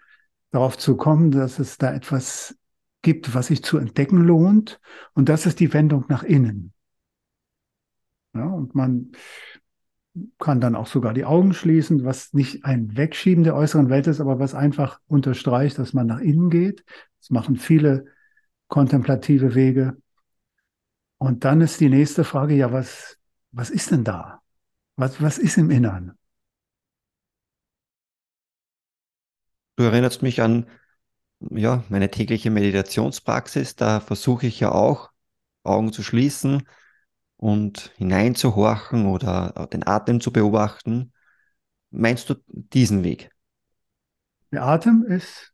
darauf 0.52 0.78
zu 0.78 0.96
kommen, 0.96 1.30
dass 1.30 1.58
es 1.58 1.76
da 1.76 1.92
etwas 1.92 2.56
gibt, 3.02 3.34
was 3.34 3.48
sich 3.48 3.62
zu 3.62 3.78
entdecken 3.78 4.18
lohnt. 4.18 4.80
Und 5.14 5.28
das 5.28 5.46
ist 5.46 5.60
die 5.60 5.72
Wendung 5.72 6.04
nach 6.08 6.22
innen. 6.22 6.72
Ja, 8.34 8.46
und 8.46 8.74
man 8.74 9.12
kann 10.38 10.60
dann 10.60 10.74
auch 10.74 10.86
sogar 10.86 11.14
die 11.14 11.24
Augen 11.24 11.54
schließen, 11.54 12.04
was 12.04 12.32
nicht 12.32 12.64
ein 12.64 12.96
Wegschieben 12.96 13.44
der 13.44 13.54
äußeren 13.54 13.88
Welt 13.88 14.06
ist, 14.06 14.20
aber 14.20 14.38
was 14.38 14.54
einfach 14.54 15.00
unterstreicht, 15.06 15.78
dass 15.78 15.92
man 15.92 16.06
nach 16.06 16.20
innen 16.20 16.50
geht. 16.50 16.84
Das 17.20 17.30
machen 17.30 17.56
viele 17.56 18.06
kontemplative 18.68 19.54
Wege. 19.54 19.96
Und 21.18 21.44
dann 21.44 21.60
ist 21.60 21.80
die 21.80 21.88
nächste 21.88 22.24
Frage, 22.24 22.54
ja, 22.54 22.72
was, 22.72 23.18
was 23.52 23.70
ist 23.70 23.90
denn 23.90 24.04
da? 24.04 24.40
Was, 24.96 25.20
was 25.22 25.38
ist 25.38 25.56
im 25.56 25.70
Innern? 25.70 26.16
Du 29.76 29.84
erinnerst 29.84 30.22
mich 30.22 30.42
an 30.42 30.66
ja, 31.40 31.84
meine 31.88 32.10
tägliche 32.10 32.50
Meditationspraxis. 32.50 33.76
Da 33.76 34.00
versuche 34.00 34.46
ich 34.46 34.60
ja 34.60 34.72
auch, 34.72 35.10
Augen 35.62 35.92
zu 35.92 36.02
schließen 36.02 36.66
und 37.36 37.92
hineinzuhorchen 37.96 39.06
oder 39.06 39.68
den 39.72 39.86
Atem 39.86 40.20
zu 40.20 40.32
beobachten. 40.32 41.12
Meinst 41.90 42.30
du 42.30 42.34
diesen 42.46 43.04
Weg? 43.04 43.30
Der 44.50 44.64
Atem 44.64 45.04
ist 45.04 45.52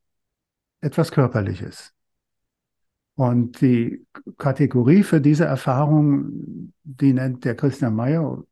etwas 0.81 1.11
Körperliches. 1.11 1.93
Und 3.17 3.61
die 3.61 4.07
Kategorie 4.39 5.05
für 5.05 5.21
diese 5.21 5.45
Erfahrung, 5.45 6.73
die 6.83 7.13
nennt 7.13 7.45
der 7.45 7.55
Christian 7.55 7.95
Mayer, 7.95 8.43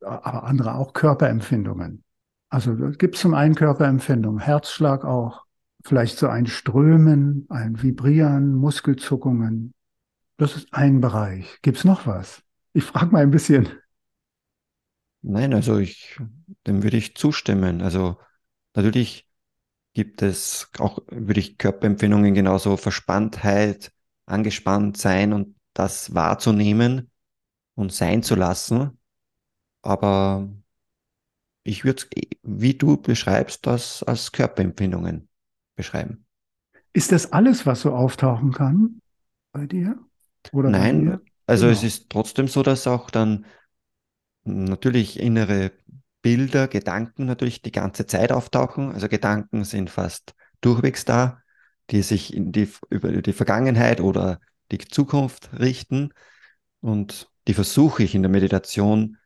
aber 0.00 0.44
andere 0.44 0.74
auch 0.74 0.92
Körperempfindungen. 0.92 2.04
Also 2.50 2.74
gibt 2.74 3.14
es 3.14 3.22
zum 3.22 3.32
einen 3.32 3.54
Körperempfindungen, 3.54 4.40
Herzschlag 4.40 5.04
auch, 5.04 5.44
vielleicht 5.84 6.18
so 6.18 6.28
ein 6.28 6.46
Strömen, 6.46 7.46
ein 7.48 7.82
Vibrieren, 7.82 8.54
Muskelzuckungen. 8.54 9.72
Das 10.36 10.56
ist 10.56 10.72
ein 10.72 11.00
Bereich. 11.00 11.60
Gibt 11.62 11.78
es 11.78 11.84
noch 11.84 12.06
was? 12.06 12.42
Ich 12.72 12.84
frage 12.84 13.12
mal 13.12 13.22
ein 13.22 13.30
bisschen. 13.30 13.68
Nein, 15.22 15.52
also 15.52 15.78
ich, 15.78 16.18
dem 16.66 16.82
würde 16.82 16.96
ich 16.96 17.14
zustimmen. 17.16 17.82
Also 17.82 18.18
natürlich 18.74 19.28
gibt 19.92 20.22
es 20.22 20.70
auch, 20.78 21.00
würde 21.08 21.40
ich 21.40 21.58
Körperempfindungen 21.58 22.34
genauso 22.34 22.76
Verspanntheit, 22.76 23.92
angespannt 24.26 24.96
sein 24.96 25.32
und 25.32 25.56
das 25.74 26.14
wahrzunehmen 26.14 27.10
und 27.74 27.92
sein 27.92 28.22
zu 28.22 28.34
lassen. 28.34 28.98
Aber 29.82 30.48
ich 31.64 31.84
würde, 31.84 32.04
wie 32.42 32.74
du 32.74 32.96
beschreibst, 32.96 33.66
das 33.66 34.02
als 34.02 34.32
Körperempfindungen 34.32 35.29
beschreiben. 35.80 36.24
Ist 36.92 37.12
das 37.12 37.32
alles, 37.32 37.66
was 37.66 37.82
so 37.82 37.94
auftauchen 37.94 38.52
kann 38.52 39.00
bei 39.52 39.66
dir? 39.66 39.98
Oder 40.52 40.70
Nein, 40.70 41.04
dir? 41.06 41.20
also 41.46 41.66
genau. 41.66 41.76
es 41.76 41.84
ist 41.84 42.10
trotzdem 42.10 42.48
so, 42.48 42.62
dass 42.62 42.86
auch 42.86 43.10
dann 43.10 43.46
natürlich 44.44 45.18
innere 45.20 45.72
Bilder, 46.22 46.68
Gedanken 46.68 47.24
natürlich 47.24 47.62
die 47.62 47.72
ganze 47.72 48.06
Zeit 48.06 48.32
auftauchen. 48.32 48.92
Also 48.92 49.08
Gedanken 49.08 49.64
sind 49.64 49.90
fast 49.90 50.34
durchwegs 50.60 51.04
da, 51.04 51.40
die 51.90 52.02
sich 52.02 52.34
in 52.34 52.52
die, 52.52 52.68
über 52.90 53.10
die 53.10 53.32
Vergangenheit 53.32 54.00
oder 54.00 54.40
die 54.70 54.78
Zukunft 54.78 55.50
richten. 55.58 56.12
Und 56.80 57.30
die 57.48 57.54
versuche 57.54 58.02
ich 58.02 58.14
in 58.14 58.22
der 58.22 58.30
Meditation 58.30 59.16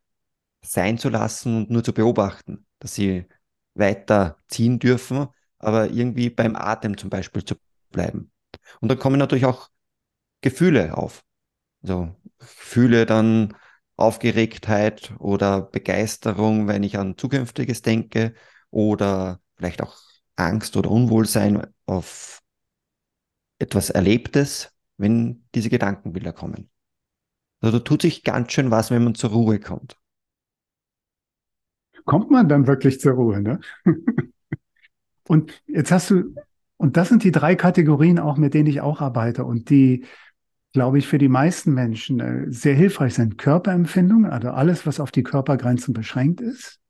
sein 0.63 0.99
zu 0.99 1.09
lassen 1.09 1.57
und 1.57 1.71
nur 1.71 1.85
zu 1.85 1.93
beobachten, 1.93 2.67
dass 2.79 2.95
sie 2.95 3.27
weiter 3.75 4.39
ziehen 4.49 4.79
dürfen, 4.79 5.29
aber 5.65 5.91
irgendwie 5.91 6.31
beim 6.31 6.57
Atem 6.57 6.97
zum 6.97 7.11
Beispiel 7.11 7.45
zu 7.45 7.57
bleiben. 7.91 8.31
Und 8.81 8.89
dann 8.89 8.99
kommen 8.99 9.19
natürlich 9.19 9.47
auch 9.47 9.71
Gefühle 10.41 10.97
auf. 10.97 11.25
Also 11.83 12.15
Gefühle 12.39 13.07
dann 13.07 13.57
Aufgeregtheit 13.97 15.13
oder 15.19 15.63
Begeisterung, 15.63 16.67
wenn 16.69 16.83
ich 16.83 16.99
an 16.99 17.17
Zukünftiges 17.17 17.83
denke 17.83 18.35
oder 18.71 19.41
vielleicht 19.57 19.83
auch 19.83 19.97
Angst 20.37 20.77
oder 20.77 20.91
Unwohlsein 20.91 21.67
auf 21.87 22.43
etwas 23.59 23.91
Erlebtes, 23.91 24.73
wenn 24.97 25.47
diese 25.55 25.71
Gedankenbilder 25.71 26.33
kommen. 26.33 26.71
Also 27.61 27.79
da 27.79 27.85
tut 27.85 28.03
sich 28.03 28.25
ganz 28.25 28.53
schön 28.53 28.71
was, 28.71 28.91
wenn 28.91 29.05
man 29.05 29.15
zur 29.15 29.31
Ruhe 29.31 29.61
kommt 29.61 29.97
kommt 32.05 32.31
man 32.31 32.49
dann 32.49 32.67
wirklich 32.67 33.01
zur 33.01 33.15
Ruhe. 33.15 33.41
Ne? 33.41 33.61
und 35.29 35.63
jetzt 35.67 35.91
hast 35.91 36.11
du, 36.11 36.35
und 36.77 36.97
das 36.97 37.09
sind 37.09 37.25
die 37.25 37.33
drei 37.33 37.55
Kategorien 37.55 38.19
auch, 38.19 38.37
mit 38.37 38.55
denen 38.55 38.69
ich 38.69 38.81
auch 38.81 39.01
arbeite 39.01 39.45
und 39.45 39.71
die, 39.71 40.05
glaube 40.73 40.99
ich, 40.99 41.07
für 41.07 41.19
die 41.19 41.29
meisten 41.29 41.73
Menschen 41.73 42.21
äh, 42.21 42.45
sehr 42.51 42.75
hilfreich 42.75 43.15
sind. 43.15 43.39
Körperempfindungen, 43.39 44.31
also 44.31 44.51
alles, 44.51 44.87
was 44.87 45.01
auf 45.01 45.11
die 45.11 45.23
Körpergrenzen 45.23 45.95
beschränkt 45.95 46.41
ist. 46.41 46.81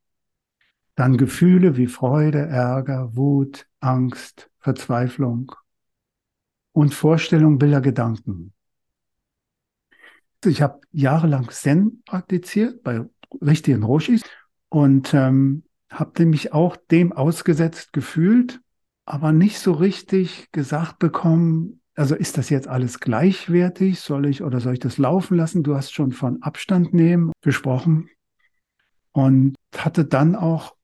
Dann 0.97 1.17
Gefühle 1.17 1.77
wie 1.77 1.87
Freude, 1.87 2.39
Ärger, 2.39 3.17
Wut, 3.17 3.67
Angst, 3.81 4.51
Verzweiflung 4.61 5.53
und 6.73 6.95
Vorstellungen, 6.95 7.59
Bilder, 7.59 7.81
Gedanken. 7.81 8.53
Ich 10.45 10.63
habe 10.63 10.81
jahrelang 10.93 11.49
Zen 11.51 12.03
praktiziert 12.05 12.83
bei 12.83 13.05
richtigen 13.41 13.83
Roshis 13.83 14.23
und 14.69 15.13
ähm, 15.15 15.64
habe 15.91 16.27
mich 16.27 16.53
auch 16.53 16.77
dem 16.77 17.13
ausgesetzt 17.13 17.93
gefühlt, 17.93 18.61
aber 19.05 19.33
nicht 19.33 19.59
so 19.59 19.73
richtig 19.73 20.51
gesagt 20.53 20.99
bekommen, 20.99 21.81
also 21.95 22.15
ist 22.17 22.39
das 22.39 22.51
jetzt 22.51 22.67
alles 22.67 22.99
gleichwertig? 22.99 24.01
Soll 24.01 24.27
ich 24.27 24.43
oder 24.43 24.61
soll 24.61 24.75
ich 24.75 24.81
das 24.81 24.99
laufen 24.99 25.37
lassen? 25.37 25.63
Du 25.63 25.77
hast 25.77 25.93
schon 25.93 26.13
von 26.13 26.43
Abstand 26.43 26.93
nehmen 26.93 27.33
gesprochen 27.41 28.09
und 29.13 29.55
hatte 29.77 30.05
dann 30.05 30.35
auch 30.35 30.75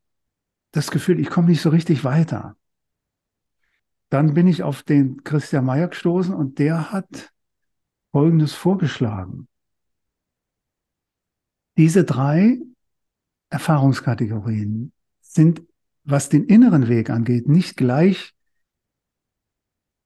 das 0.70 0.90
Gefühl, 0.90 1.18
ich 1.18 1.30
komme 1.30 1.48
nicht 1.48 1.62
so 1.62 1.70
richtig 1.70 2.04
weiter. 2.04 2.56
Dann 4.08 4.34
bin 4.34 4.46
ich 4.46 4.62
auf 4.62 4.82
den 4.82 5.24
Christian 5.24 5.64
Mayer 5.64 5.88
gestoßen 5.88 6.34
und 6.34 6.58
der 6.58 6.92
hat 6.92 7.32
Folgendes 8.12 8.54
vorgeschlagen. 8.54 9.48
Diese 11.76 12.04
drei 12.04 12.58
Erfahrungskategorien 13.50 14.92
sind, 15.20 15.62
was 16.04 16.28
den 16.28 16.44
inneren 16.44 16.88
Weg 16.88 17.10
angeht, 17.10 17.48
nicht 17.48 17.76
gleich, 17.76 18.34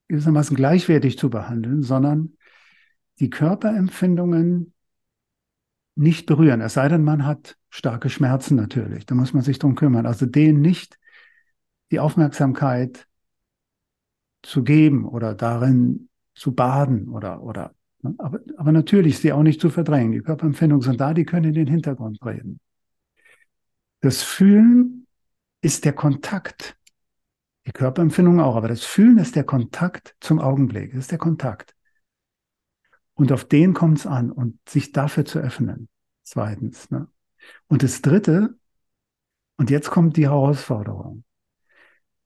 gewissermaßen 0.09 0.57
gleichwertig 0.57 1.19
zu 1.19 1.31
behandeln, 1.31 1.83
sondern 1.83 2.37
die 3.21 3.31
Körperempfindungen 3.31 4.73
nicht 5.95 6.27
berühren. 6.27 6.61
Es 6.61 6.75
sei 6.75 6.89
denn, 6.89 7.05
man 7.05 7.25
hat 7.25 7.57
starke 7.71 8.11
Schmerzen 8.11 8.57
natürlich. 8.57 9.07
Da 9.07 9.15
muss 9.15 9.33
man 9.33 9.43
sich 9.43 9.59
drum 9.59 9.77
kümmern. 9.77 10.07
Also 10.07 10.27
denen 10.27 10.61
nicht 10.61 10.99
die 11.91 12.01
Aufmerksamkeit 12.01 13.07
zu 14.43 14.65
geben 14.65 15.05
oder 15.05 15.35
darin 15.35 16.09
zu 16.35 16.55
baden 16.55 17.09
oder, 17.09 17.43
oder, 17.43 17.75
ne? 18.03 18.15
aber, 18.19 18.41
aber 18.57 18.73
natürlich 18.73 19.19
sie 19.19 19.33
auch 19.33 19.43
nicht 19.43 19.61
zu 19.61 19.71
verdrängen. 19.71 20.13
Die 20.13 20.21
Körperempfindungen 20.21 20.83
sind 20.83 21.01
da, 21.01 21.15
die 21.15 21.25
können 21.25 21.47
in 21.47 21.55
den 21.55 21.69
Hintergrund 21.69 22.19
treten. 22.21 22.59
Das 24.05 24.23
Fühlen 24.23 25.07
ist 25.63 25.87
der 25.87 25.95
Kontakt 25.95 26.77
Die 27.67 27.73
Körperempfindung 27.73 28.39
auch, 28.39 28.55
aber 28.55 28.69
das 28.69 28.85
Fühlen 28.85 29.17
ist 29.17 29.35
der 29.35 29.45
Kontakt 29.45 30.15
zum 30.21 30.41
Augenblick, 30.41 30.91
das 30.91 31.05
ist 31.05 31.11
der 31.11 31.19
Kontakt. 31.19 31.75
Und 33.15 33.33
auf 33.33 33.47
den 33.47 33.73
kommt 33.73 34.01
es 34.01 34.07
an 34.07 34.31
und 34.31 34.59
sich 34.69 34.93
dafür 34.93 35.25
zu 35.25 35.39
öffnen. 35.39 35.89
Zweitens. 36.23 36.91
Ne? 36.91 37.09
Und 37.67 37.83
das 37.83 38.03
Dritte, 38.03 38.59
und 39.57 39.71
jetzt 39.71 39.91
kommt 39.91 40.19
die 40.19 40.27
Herausforderung. 40.27 41.25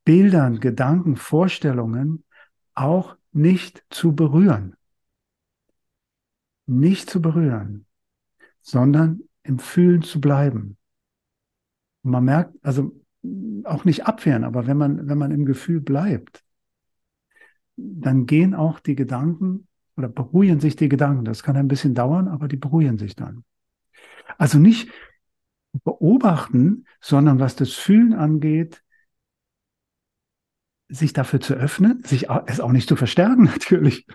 Bildern, 0.03 0.59
Gedanken, 0.59 1.15
Vorstellungen 1.15 2.25
auch 2.75 3.17
nicht 3.31 3.85
zu 3.89 4.17
berühren. 4.17 4.75
Nicht 6.67 7.09
zu 7.09 7.23
berühren, 7.23 7.87
sondern 8.63 9.21
im 9.45 9.61
Fühlen 9.61 10.03
zu 10.03 10.21
bleiben. 10.21 10.78
Man 12.11 12.25
merkt, 12.25 12.55
also 12.63 12.93
auch 13.65 13.85
nicht 13.85 14.07
abwehren, 14.07 14.45
aber 14.45 14.67
wenn 14.67 14.77
man, 14.77 15.09
wenn 15.09 15.19
man 15.19 15.33
im 15.33 15.45
Gefühl 15.45 15.81
bleibt, 15.81 16.45
dann 17.77 18.27
gehen 18.27 18.55
auch 18.55 18.81
die 18.81 18.97
Gedanken 18.97 19.69
oder 19.97 20.09
beruhigen 20.09 20.61
sich 20.61 20.77
die 20.77 20.89
Gedanken. 20.89 21.25
Das 21.25 21.43
kann 21.43 21.57
ein 21.57 21.69
bisschen 21.69 21.95
dauern, 21.95 22.29
aber 22.29 22.49
die 22.49 22.57
beruhigen 22.57 22.99
sich 22.99 23.17
dann. 23.17 23.45
Also 24.37 24.59
nicht 24.59 24.91
beobachten, 25.85 26.87
sondern 27.01 27.39
was 27.39 27.57
das 27.57 27.73
Fühlen 27.73 28.15
angeht, 28.15 28.83
sich 30.89 31.13
dafür 31.13 31.41
zu 31.41 31.55
öffnen, 31.55 32.03
sich 32.05 32.29
es 32.47 32.61
auch 32.61 32.73
nicht 32.73 32.89
zu 32.89 32.97
verstärken 32.97 33.45
natürlich. 33.45 34.07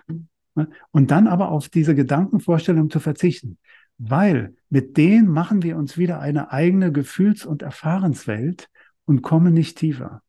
Und 0.90 1.10
dann 1.10 1.26
aber 1.26 1.50
auf 1.50 1.68
diese 1.68 1.94
Gedankenvorstellung 1.94 2.90
zu 2.90 3.00
verzichten. 3.00 3.58
Weil 3.98 4.54
mit 4.68 4.96
denen 4.96 5.28
machen 5.28 5.62
wir 5.62 5.76
uns 5.76 5.96
wieder 5.96 6.20
eine 6.20 6.50
eigene 6.50 6.92
Gefühls- 6.92 7.46
und 7.46 7.62
Erfahrenswelt 7.62 8.68
und 9.04 9.22
kommen 9.22 9.54
nicht 9.54 9.78
tiefer. 9.78 10.22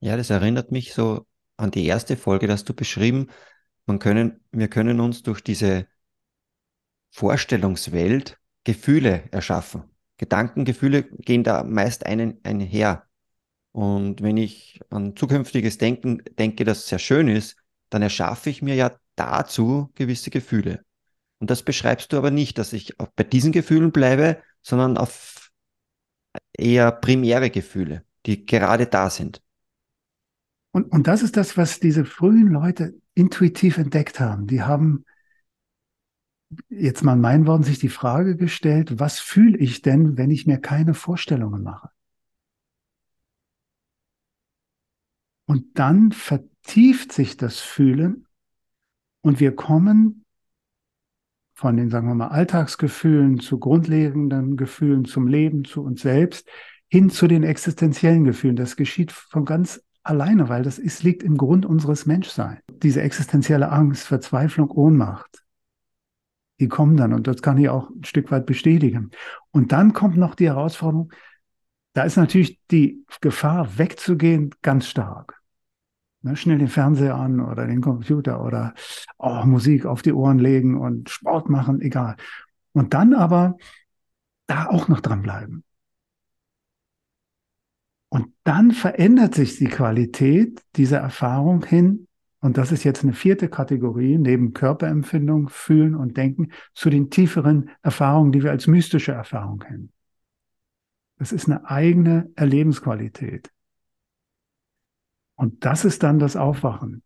Ja, 0.00 0.16
das 0.16 0.30
erinnert 0.30 0.70
mich 0.70 0.94
so 0.94 1.26
an 1.56 1.70
die 1.70 1.84
erste 1.84 2.16
Folge, 2.16 2.46
dass 2.46 2.64
du 2.64 2.72
beschrieben, 2.72 3.28
man 3.86 3.98
können, 3.98 4.40
wir 4.52 4.68
können 4.68 5.00
uns 5.00 5.22
durch 5.22 5.40
diese 5.40 5.86
Vorstellungswelt 7.10 8.38
Gefühle 8.64 9.24
erschaffen. 9.30 9.84
Gedankengefühle 10.18 11.04
gehen 11.04 11.42
da 11.42 11.64
meist 11.64 12.04
einen, 12.06 12.38
einher. 12.44 13.04
Und 13.72 14.22
wenn 14.22 14.36
ich 14.36 14.80
an 14.90 15.16
zukünftiges 15.16 15.78
Denken 15.78 16.22
denke, 16.38 16.64
das 16.64 16.86
sehr 16.86 16.98
schön 16.98 17.28
ist, 17.28 17.56
dann 17.90 18.02
erschaffe 18.02 18.50
ich 18.50 18.60
mir 18.62 18.74
ja 18.74 18.92
dazu 19.16 19.90
gewisse 19.94 20.30
Gefühle. 20.30 20.84
Und 21.38 21.50
das 21.50 21.62
beschreibst 21.62 22.12
du 22.12 22.16
aber 22.16 22.30
nicht, 22.30 22.58
dass 22.58 22.72
ich 22.72 22.96
bei 23.16 23.24
diesen 23.24 23.52
Gefühlen 23.52 23.92
bleibe, 23.92 24.42
sondern 24.62 24.96
auf 24.96 25.50
eher 26.52 26.92
primäre 26.92 27.50
Gefühle, 27.50 28.04
die 28.26 28.44
gerade 28.44 28.86
da 28.86 29.10
sind. 29.10 29.42
Und, 30.72 30.92
und 30.92 31.06
das 31.06 31.22
ist 31.22 31.36
das, 31.36 31.56
was 31.56 31.80
diese 31.80 32.04
frühen 32.04 32.48
Leute 32.48 33.00
intuitiv 33.14 33.78
entdeckt 33.78 34.20
haben. 34.20 34.46
Die 34.46 34.62
haben 34.62 35.04
jetzt 36.68 37.02
mal 37.02 37.14
in 37.14 37.20
meinen 37.20 37.46
Worten 37.46 37.62
sich 37.62 37.78
die 37.78 37.88
Frage 37.88 38.36
gestellt, 38.36 38.98
was 38.98 39.20
fühle 39.20 39.58
ich 39.58 39.82
denn, 39.82 40.16
wenn 40.16 40.30
ich 40.30 40.46
mir 40.46 40.58
keine 40.58 40.94
Vorstellungen 40.94 41.62
mache? 41.62 41.90
Und 45.46 45.78
dann 45.78 46.12
vertieft 46.12 47.12
sich 47.12 47.36
das 47.36 47.58
Fühlen 47.58 48.26
und 49.22 49.40
wir 49.40 49.56
kommen 49.56 50.24
von 51.58 51.76
den, 51.76 51.90
sagen 51.90 52.06
wir 52.06 52.14
mal, 52.14 52.28
Alltagsgefühlen 52.28 53.40
zu 53.40 53.58
grundlegenden 53.58 54.56
Gefühlen 54.56 55.04
zum 55.04 55.26
Leben, 55.26 55.64
zu 55.64 55.82
uns 55.82 56.02
selbst, 56.02 56.48
hin 56.86 57.10
zu 57.10 57.26
den 57.26 57.42
existenziellen 57.42 58.22
Gefühlen. 58.22 58.54
Das 58.54 58.76
geschieht 58.76 59.10
von 59.10 59.44
ganz 59.44 59.82
alleine, 60.04 60.48
weil 60.48 60.62
das 60.62 60.78
ist, 60.78 61.02
liegt 61.02 61.24
im 61.24 61.36
Grund 61.36 61.66
unseres 61.66 62.06
Menschseins. 62.06 62.60
Diese 62.84 63.02
existenzielle 63.02 63.72
Angst, 63.72 64.06
Verzweiflung, 64.06 64.70
Ohnmacht, 64.70 65.42
die 66.60 66.68
kommen 66.68 66.96
dann 66.96 67.12
und 67.12 67.26
das 67.26 67.42
kann 67.42 67.58
ich 67.58 67.68
auch 67.68 67.90
ein 67.90 68.04
Stück 68.04 68.30
weit 68.30 68.46
bestätigen. 68.46 69.10
Und 69.50 69.72
dann 69.72 69.92
kommt 69.92 70.16
noch 70.16 70.36
die 70.36 70.46
Herausforderung, 70.46 71.12
da 71.92 72.04
ist 72.04 72.16
natürlich 72.16 72.60
die 72.70 73.04
Gefahr, 73.20 73.78
wegzugehen, 73.78 74.54
ganz 74.62 74.86
stark. 74.86 75.37
Ne, 76.28 76.36
schnell 76.36 76.58
den 76.58 76.68
Fernseher 76.68 77.14
an 77.14 77.40
oder 77.40 77.66
den 77.66 77.80
Computer 77.80 78.44
oder 78.44 78.74
oh, 79.16 79.44
Musik 79.44 79.86
auf 79.86 80.02
die 80.02 80.12
Ohren 80.12 80.38
legen 80.38 80.78
und 80.78 81.08
Sport 81.08 81.48
machen, 81.48 81.80
egal. 81.80 82.16
Und 82.72 82.92
dann 82.92 83.14
aber 83.14 83.56
da 84.46 84.66
auch 84.66 84.88
noch 84.88 85.00
dranbleiben. 85.00 85.64
Und 88.10 88.32
dann 88.44 88.72
verändert 88.72 89.34
sich 89.34 89.56
die 89.56 89.68
Qualität 89.68 90.62
dieser 90.76 90.98
Erfahrung 90.98 91.64
hin, 91.64 92.06
und 92.40 92.56
das 92.56 92.70
ist 92.70 92.84
jetzt 92.84 93.02
eine 93.02 93.14
vierte 93.14 93.48
Kategorie, 93.48 94.16
neben 94.16 94.52
Körperempfindung, 94.52 95.48
Fühlen 95.48 95.96
und 95.96 96.16
Denken, 96.16 96.52
zu 96.72 96.88
den 96.88 97.10
tieferen 97.10 97.70
Erfahrungen, 97.82 98.32
die 98.32 98.44
wir 98.44 98.50
als 98.50 98.66
mystische 98.68 99.12
Erfahrung 99.12 99.58
kennen. 99.58 99.92
Das 101.16 101.32
ist 101.32 101.46
eine 101.46 101.68
eigene 101.68 102.30
Erlebensqualität. 102.36 103.50
Und 105.38 105.64
das 105.64 105.84
ist 105.84 106.02
dann 106.02 106.18
das 106.18 106.34
Aufwachen 106.34 107.04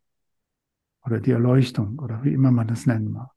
oder 1.04 1.20
die 1.20 1.32
Erleuchtung 1.32 1.98
oder 1.98 2.24
wie 2.24 2.32
immer 2.32 2.50
man 2.50 2.66
das 2.66 2.86
nennen 2.86 3.12
mag. 3.12 3.30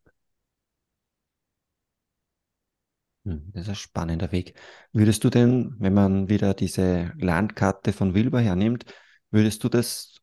Hm, 3.25 3.51
das 3.53 3.63
ist 3.63 3.69
ein 3.69 3.75
spannender 3.75 4.31
Weg. 4.31 4.53
Würdest 4.93 5.25
du 5.25 5.29
denn, 5.29 5.75
wenn 5.79 5.93
man 5.93 6.29
wieder 6.29 6.53
diese 6.53 7.11
Landkarte 7.17 7.91
von 7.91 8.13
Wilber 8.13 8.39
hernimmt, 8.39 8.85
würdest 9.31 9.65
du 9.65 9.69
das 9.69 10.15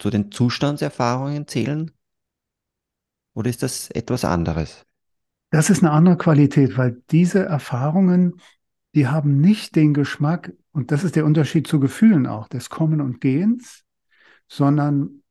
zu 0.00 0.10
den 0.10 0.32
Zustandserfahrungen 0.32 1.46
zählen? 1.46 1.92
Oder 3.32 3.48
ist 3.48 3.62
das 3.62 3.90
etwas 3.90 4.24
anderes? 4.24 4.84
Das 5.50 5.70
ist 5.70 5.84
eine 5.84 5.92
andere 5.92 6.16
Qualität, 6.16 6.76
weil 6.76 7.00
diese 7.12 7.44
Erfahrungen, 7.44 8.40
die 8.96 9.06
haben 9.06 9.40
nicht 9.40 9.76
den 9.76 9.94
Geschmack, 9.94 10.52
und 10.72 10.90
das 10.90 11.04
ist 11.04 11.14
der 11.14 11.24
Unterschied 11.24 11.68
zu 11.68 11.78
Gefühlen 11.78 12.26
auch, 12.26 12.48
des 12.48 12.70
Kommen 12.70 13.00
und 13.00 13.20
Gehens, 13.20 13.83
sondern 14.48 15.22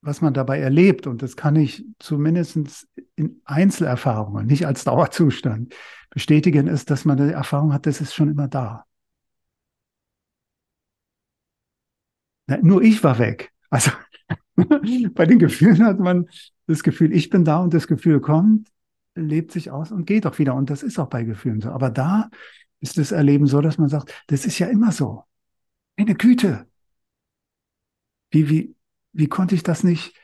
was 0.00 0.20
man 0.20 0.34
dabei 0.34 0.60
erlebt, 0.60 1.06
und 1.06 1.22
das 1.22 1.36
kann 1.36 1.56
ich 1.56 1.84
zumindest 1.98 2.86
in 3.16 3.40
Einzelerfahrungen, 3.44 4.46
nicht 4.46 4.66
als 4.66 4.84
Dauerzustand 4.84 5.74
bestätigen, 6.10 6.68
ist, 6.68 6.90
dass 6.90 7.04
man 7.04 7.16
die 7.16 7.32
Erfahrung 7.32 7.72
hat, 7.72 7.86
das 7.86 8.00
ist 8.00 8.14
schon 8.14 8.30
immer 8.30 8.46
da. 8.48 8.84
Na, 12.46 12.58
nur 12.62 12.82
ich 12.82 13.02
war 13.02 13.18
weg. 13.18 13.52
Also 13.70 13.90
bei 15.14 15.26
den 15.26 15.38
Gefühlen 15.38 15.84
hat 15.84 15.98
man 15.98 16.28
das 16.66 16.82
Gefühl, 16.82 17.12
ich 17.12 17.30
bin 17.30 17.44
da 17.44 17.58
und 17.58 17.74
das 17.74 17.88
Gefühl 17.88 18.20
kommt, 18.20 18.68
lebt 19.14 19.52
sich 19.52 19.70
aus 19.70 19.90
und 19.90 20.06
geht 20.06 20.26
auch 20.26 20.38
wieder. 20.38 20.54
Und 20.54 20.70
das 20.70 20.82
ist 20.82 20.98
auch 20.98 21.08
bei 21.08 21.24
Gefühlen 21.24 21.60
so. 21.60 21.70
Aber 21.70 21.90
da 21.90 22.30
ist 22.80 22.98
das 22.98 23.12
Erleben 23.12 23.46
so, 23.46 23.60
dass 23.60 23.78
man 23.78 23.88
sagt, 23.88 24.12
das 24.28 24.46
ist 24.46 24.58
ja 24.58 24.68
immer 24.68 24.92
so. 24.92 25.24
Eine 25.96 26.14
Güte. 26.14 26.66
Wie, 28.30 28.48
wie, 28.48 28.76
wie 29.12 29.28
konnte 29.28 29.54
ich 29.54 29.62
das 29.62 29.84
nicht? 29.84 30.14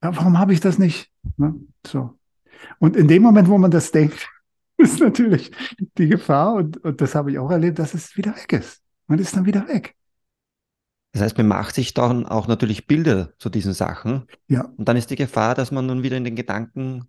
Warum 0.00 0.38
habe 0.38 0.52
ich 0.52 0.60
das 0.60 0.78
nicht? 0.78 1.10
Ne? 1.36 1.54
So. 1.86 2.18
Und 2.78 2.96
in 2.96 3.08
dem 3.08 3.22
Moment, 3.22 3.48
wo 3.48 3.58
man 3.58 3.70
das 3.70 3.90
denkt, 3.90 4.28
ist 4.76 5.00
natürlich 5.00 5.50
die 5.98 6.08
Gefahr, 6.08 6.54
und, 6.54 6.78
und 6.78 7.00
das 7.00 7.14
habe 7.14 7.30
ich 7.30 7.38
auch 7.38 7.50
erlebt, 7.50 7.78
dass 7.78 7.94
es 7.94 8.16
wieder 8.16 8.34
weg 8.36 8.52
ist. 8.52 8.82
Man 9.06 9.18
ist 9.18 9.36
dann 9.36 9.46
wieder 9.46 9.66
weg. 9.68 9.94
Das 11.12 11.22
heißt, 11.22 11.38
man 11.38 11.46
macht 11.46 11.76
sich 11.76 11.94
dann 11.94 12.26
auch 12.26 12.48
natürlich 12.48 12.86
Bilder 12.86 13.32
zu 13.38 13.48
diesen 13.48 13.72
Sachen. 13.72 14.26
Ja. 14.48 14.64
Und 14.76 14.88
dann 14.88 14.96
ist 14.96 15.10
die 15.10 15.16
Gefahr, 15.16 15.54
dass 15.54 15.70
man 15.70 15.86
nun 15.86 16.02
wieder 16.02 16.16
in 16.16 16.24
den 16.24 16.34
Gedanken. 16.34 17.06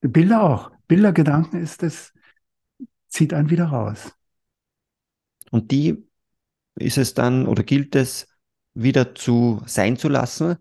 Bilder 0.00 0.42
auch. 0.42 0.70
Bilder, 0.88 1.12
Gedanken 1.12 1.60
ist 1.60 1.82
es, 1.82 2.12
zieht 3.08 3.34
einen 3.34 3.50
wieder 3.50 3.66
raus. 3.66 4.12
Und 5.50 5.70
die 5.70 6.02
ist 6.76 6.96
es 6.96 7.12
dann 7.12 7.46
oder 7.46 7.62
gilt 7.62 7.94
es 7.94 8.31
wieder 8.74 9.14
zu 9.14 9.62
sein 9.66 9.96
zu 9.96 10.08
lassen. 10.08 10.56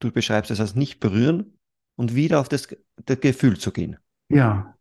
Du 0.00 0.10
beschreibst 0.10 0.50
es 0.50 0.60
als 0.60 0.74
nicht 0.74 1.00
berühren 1.00 1.58
und 1.96 2.14
wieder 2.14 2.40
auf 2.40 2.48
das, 2.48 2.68
das 3.04 3.20
Gefühl 3.20 3.58
zu 3.58 3.72
gehen. 3.72 3.96
Ja. 4.28 4.74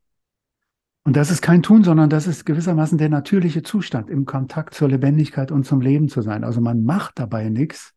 Und 1.04 1.16
das 1.16 1.32
ist 1.32 1.42
kein 1.42 1.64
Tun, 1.64 1.84
sondern 1.84 2.10
das 2.10 2.28
ist 2.28 2.46
gewissermaßen 2.46 2.98
der 2.98 3.10
natürliche 3.10 3.64
Zustand, 3.64 4.10
im 4.10 4.26
Kontakt 4.26 4.74
zur 4.74 4.90
Lebendigkeit 4.90 5.52
und 5.52 5.66
zum 5.66 5.82
Leben 5.82 6.10
zu 6.10 6.22
sein. 6.22 6.44
Also 6.44 6.60
man 6.60 6.84
macht 6.84 7.18
dabei 7.18 7.50
nichts, 7.50 7.94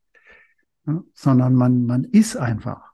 ne, 0.85 1.03
sondern 1.13 1.55
man, 1.55 1.87
man 1.87 2.05
ist 2.05 2.37
einfach. 2.37 2.93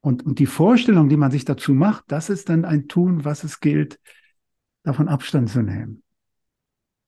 Und, 0.00 0.24
und 0.24 0.38
die 0.38 0.46
Vorstellung, 0.46 1.08
die 1.08 1.16
man 1.16 1.30
sich 1.30 1.44
dazu 1.44 1.74
macht, 1.74 2.04
das 2.08 2.30
ist 2.30 2.48
dann 2.48 2.64
ein 2.64 2.86
Tun, 2.88 3.24
was 3.24 3.44
es 3.44 3.60
gilt, 3.60 3.98
davon 4.84 5.08
Abstand 5.08 5.50
zu 5.50 5.62
nehmen. 5.62 6.02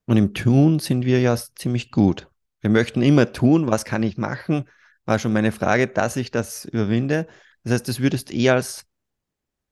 Und 0.07 0.17
im 0.17 0.35
Tun 0.35 0.81
sind 0.81 1.05
wir 1.05 1.21
ja 1.21 1.37
ziemlich 1.37 1.93
gut. 1.93 2.30
Wir 2.61 2.71
möchten 2.71 3.03
immer 3.03 3.33
tun, 3.33 3.67
was 3.69 3.85
kann 3.85 4.03
ich 4.03 4.19
machen, 4.19 4.69
war 5.05 5.19
schon 5.19 5.33
meine 5.33 5.53
Frage, 5.53 5.89
dass 5.89 6.17
ich 6.17 6.31
das 6.31 6.65
überwinde. 6.65 7.27
Das 7.65 7.73
heißt, 7.73 7.89
das 7.89 8.01
würdest 8.01 8.31
du 8.31 8.35
eher 8.35 8.55
als 8.55 8.87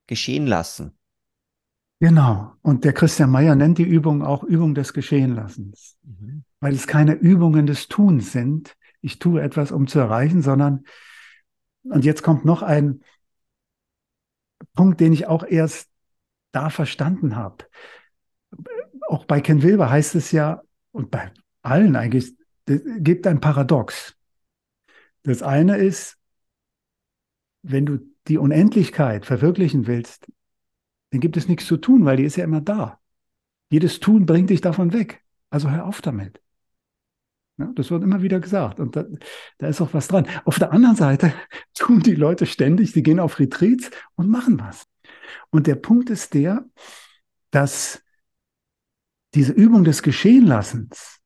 geschehen 0.07 0.47
lassen. 0.47 0.99
Genau. 2.01 2.55
Und 2.63 2.85
der 2.85 2.93
Christian 2.93 3.31
Meyer 3.31 3.55
nennt 3.55 3.79
die 3.79 3.85
Übung 3.85 4.23
auch 4.23 4.43
Übung 4.45 4.75
des 4.75 4.93
Geschehenlassens, 4.93 5.97
mhm. 6.03 6.45
weil 6.61 6.75
es 6.75 6.87
keine 6.87 7.15
Übungen 7.15 7.67
des 7.67 7.89
Tuns 7.89 8.33
sind. 8.33 8.77
Ich 9.01 9.19
tue 9.19 9.43
etwas, 9.43 9.73
um 9.73 9.87
zu 9.87 9.99
erreichen, 9.99 10.43
sondern, 10.43 10.85
und 11.83 12.05
jetzt 12.05 12.23
kommt 12.23 12.45
noch 12.45 12.63
ein 12.63 13.03
Punkt, 14.75 15.01
den 15.01 15.13
ich 15.13 15.27
auch 15.27 15.45
erst 15.45 15.89
da 16.53 16.71
verstanden 16.71 17.37
habe. 17.37 17.65
Auch 19.09 19.25
bei 19.25 19.41
Ken 19.41 19.63
Wilber 19.63 19.91
heißt 19.91 20.15
es 20.15 20.33
ja, 20.33 20.63
und 20.93 21.11
bei 21.11 21.33
allen 21.63 21.97
eigentlich, 21.97 22.38
es 22.69 22.83
gibt 22.99 23.27
ein 23.27 23.41
Paradox. 23.41 24.17
Das 25.23 25.43
eine 25.43 25.77
ist, 25.77 26.17
wenn 27.63 27.87
du 27.87 27.99
die 28.29 28.39
Unendlichkeit 28.39 29.27
verwirklichen 29.27 29.87
willst, 29.87 30.31
dann 31.11 31.21
gibt 31.21 31.37
es 31.37 31.49
nichts 31.49 31.67
zu 31.67 31.77
tun, 31.77 32.05
weil 32.05 32.17
die 32.17 32.25
ist 32.25 32.37
ja 32.37 32.45
immer 32.45 32.61
da. 32.61 33.01
Jedes 33.71 34.01
Tun 34.01 34.27
bringt 34.27 34.51
dich 34.51 34.61
davon 34.61 34.93
weg. 34.93 35.23
Also 35.51 35.71
hör 35.71 35.87
auf 35.87 36.01
damit. 36.03 36.41
Ja, 37.59 37.71
das 37.75 37.91
wird 37.91 38.03
immer 38.03 38.23
wieder 38.23 38.41
gesagt. 38.41 38.79
Und 38.79 38.95
da, 38.95 39.05
da, 39.59 39.67
ist 39.67 39.81
auch 39.81 39.93
was 39.93 40.09
dran. 40.09 40.29
Auf 40.45 40.59
der 40.59 40.73
anderen 40.73 40.97
Seite 40.97 41.33
tun 41.75 42.01
die 42.01 42.15
Leute 42.15 42.47
ständig, 42.47 42.93
die 42.93 43.03
gehen 43.03 43.19
auf 43.19 43.39
Retreats 43.39 43.91
und 44.15 44.29
machen 44.29 44.61
was. 44.61 44.87
Und 45.51 45.67
der 45.67 45.75
Punkt 45.75 46.11
ist 46.11 46.35
der, 46.35 46.65
dass 47.51 48.03
diese 49.35 49.53
Übung 49.53 49.85
des 49.85 50.03
Geschehenlassens 50.03 51.18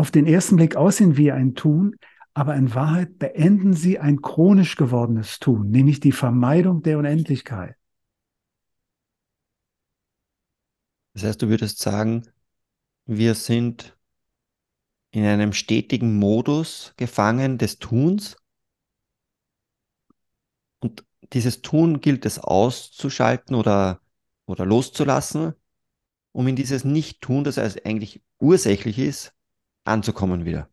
auf 0.00 0.10
den 0.10 0.26
ersten 0.26 0.56
Blick 0.56 0.76
aussehen 0.76 1.18
wie 1.18 1.30
ein 1.30 1.54
Tun, 1.54 1.96
aber 2.32 2.56
in 2.56 2.74
Wahrheit 2.74 3.18
beenden 3.18 3.74
sie 3.74 3.98
ein 3.98 4.22
chronisch 4.22 4.76
gewordenes 4.76 5.38
Tun, 5.40 5.68
nämlich 5.68 6.00
die 6.00 6.12
Vermeidung 6.12 6.82
der 6.82 6.98
Unendlichkeit. 6.98 7.76
Das 11.12 11.24
heißt, 11.24 11.42
du 11.42 11.48
würdest 11.50 11.80
sagen, 11.80 12.26
wir 13.04 13.34
sind 13.34 13.94
in 15.10 15.24
einem 15.24 15.52
stetigen 15.52 16.18
Modus 16.18 16.94
gefangen 16.96 17.58
des 17.58 17.78
Tuns 17.78 18.38
und 20.78 21.04
dieses 21.34 21.60
Tun 21.60 22.00
gilt 22.00 22.24
es 22.24 22.38
auszuschalten 22.38 23.54
oder, 23.54 24.00
oder 24.46 24.64
loszulassen, 24.64 25.52
um 26.32 26.48
in 26.48 26.56
dieses 26.56 26.84
Nicht-Tun, 26.84 27.44
das 27.44 27.58
eigentlich 27.58 28.22
ursächlich 28.38 28.98
ist, 28.98 29.34
anzukommen 29.84 30.44
wieder. 30.44 30.68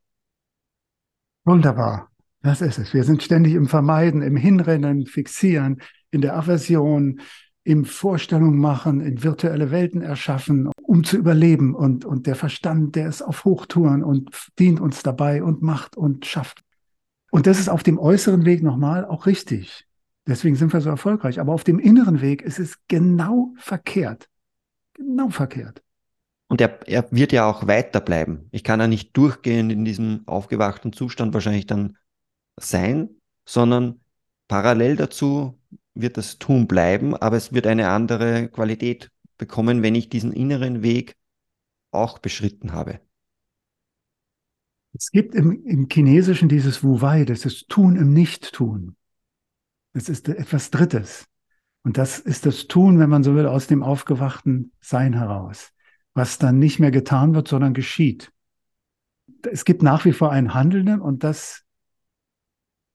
Wunderbar. 1.46 2.12
Das 2.41 2.62
ist 2.62 2.78
es. 2.78 2.93
Wir 2.93 3.04
sind 3.04 3.24
ständig 3.24 3.54
im 3.54 3.67
Vermeiden, 3.67 4.22
im 4.22 4.36
Hinrennen, 4.36 5.06
Fixieren, 5.06 5.82
in 6.12 6.22
der 6.22 6.36
Aversion, 6.36 7.22
im 7.63 7.84
Vorstellung 7.84 8.58
machen, 8.58 9.02
in 9.02 9.24
virtuelle 9.24 9.72
Welten 9.72 10.02
erschaffen, 10.02 10.72
um 10.82 11.04
zu 11.04 11.17
überleben. 11.17 11.76
Und, 11.76 12.06
und 12.06 12.28
der 12.28 12.36
Verstand, 12.36 12.96
der 12.96 13.10
ist 13.10 13.22
auf 13.22 13.43
Hochtouren 13.43 14.04
und 14.04 14.30
dient 14.58 14.80
uns 14.80 15.04
dabei 15.04 15.43
und 15.43 15.62
macht 15.62 15.98
und 15.98 16.26
schafft. 16.26 16.62
Und 17.32 17.46
das 17.48 17.60
ist 17.60 17.70
auf 17.70 17.84
dem 17.84 18.00
äußeren 18.00 18.46
Weg 18.46 18.63
nochmal 18.63 19.04
auch 19.06 19.26
richtig. 19.26 19.86
Deswegen 20.26 20.56
sind 20.56 20.72
wir 20.74 20.82
so 20.82 20.89
erfolgreich. 20.89 21.39
Aber 21.39 21.54
auf 21.54 21.63
dem 21.63 21.80
inneren 21.80 22.22
Weg 22.22 22.41
ist 22.41 22.60
es 22.60 22.78
genau 22.88 23.54
verkehrt. 23.58 24.30
Genau 24.93 25.30
verkehrt. 25.30 25.82
Und 26.48 26.62
er, 26.62 26.88
er 26.88 27.12
wird 27.12 27.34
ja 27.34 27.50
auch 27.50 27.68
weiterbleiben. 27.68 28.48
Ich 28.52 28.64
kann 28.64 28.80
ja 28.80 28.88
nicht 28.88 29.16
durchgehend 29.18 29.72
in 29.72 29.84
diesem 29.84 30.24
aufgewachten 30.28 30.94
Zustand 30.94 31.34
wahrscheinlich 31.34 31.68
dann 31.68 31.98
sein, 32.58 33.10
sondern 33.46 34.00
parallel 34.48 34.96
dazu 34.96 35.60
wird 35.94 36.18
das 36.18 36.38
Tun 36.38 36.68
bleiben, 36.68 37.16
aber 37.16 37.36
es 37.36 37.54
wird 37.54 37.68
eine 37.68 37.90
andere 37.90 38.48
Qualität 38.50 39.12
bekommen, 39.38 39.84
wenn 39.84 39.96
ich 39.96 40.10
diesen 40.10 40.32
inneren 40.32 40.84
Weg 40.84 41.16
auch 41.92 42.20
beschritten 42.20 42.72
habe. 42.72 43.02
Es 44.94 45.12
gibt 45.12 45.36
im, 45.36 45.66
im 45.66 45.88
Chinesischen 45.92 46.50
dieses 46.50 46.84
Wu 46.84 47.02
Wei, 47.02 47.26
das 47.26 47.46
ist 47.46 47.68
Tun 47.68 47.98
im 47.98 48.14
Nicht-Tun. 48.14 48.96
Das 49.94 50.08
ist 50.10 50.30
etwas 50.30 50.72
Drittes. 50.72 51.28
Und 51.84 51.98
das 51.98 52.20
ist 52.20 52.46
das 52.46 52.68
Tun, 52.68 53.00
wenn 53.00 53.10
man 53.10 53.24
so 53.24 53.36
will, 53.36 53.48
aus 53.48 53.68
dem 53.68 53.84
aufgewachten 53.84 54.72
Sein 54.80 55.14
heraus 55.14 55.74
was 56.18 56.40
dann 56.40 56.58
nicht 56.58 56.80
mehr 56.80 56.90
getan 56.90 57.36
wird, 57.36 57.48
sondern 57.48 57.76
geschieht. 57.76 58.32
Es 59.52 59.66
gibt 59.66 59.84
nach 59.84 60.04
wie 60.04 60.14
vor 60.14 60.32
einen 60.32 60.56
Handelnden 60.56 61.00
und 61.00 61.24
das 61.24 61.64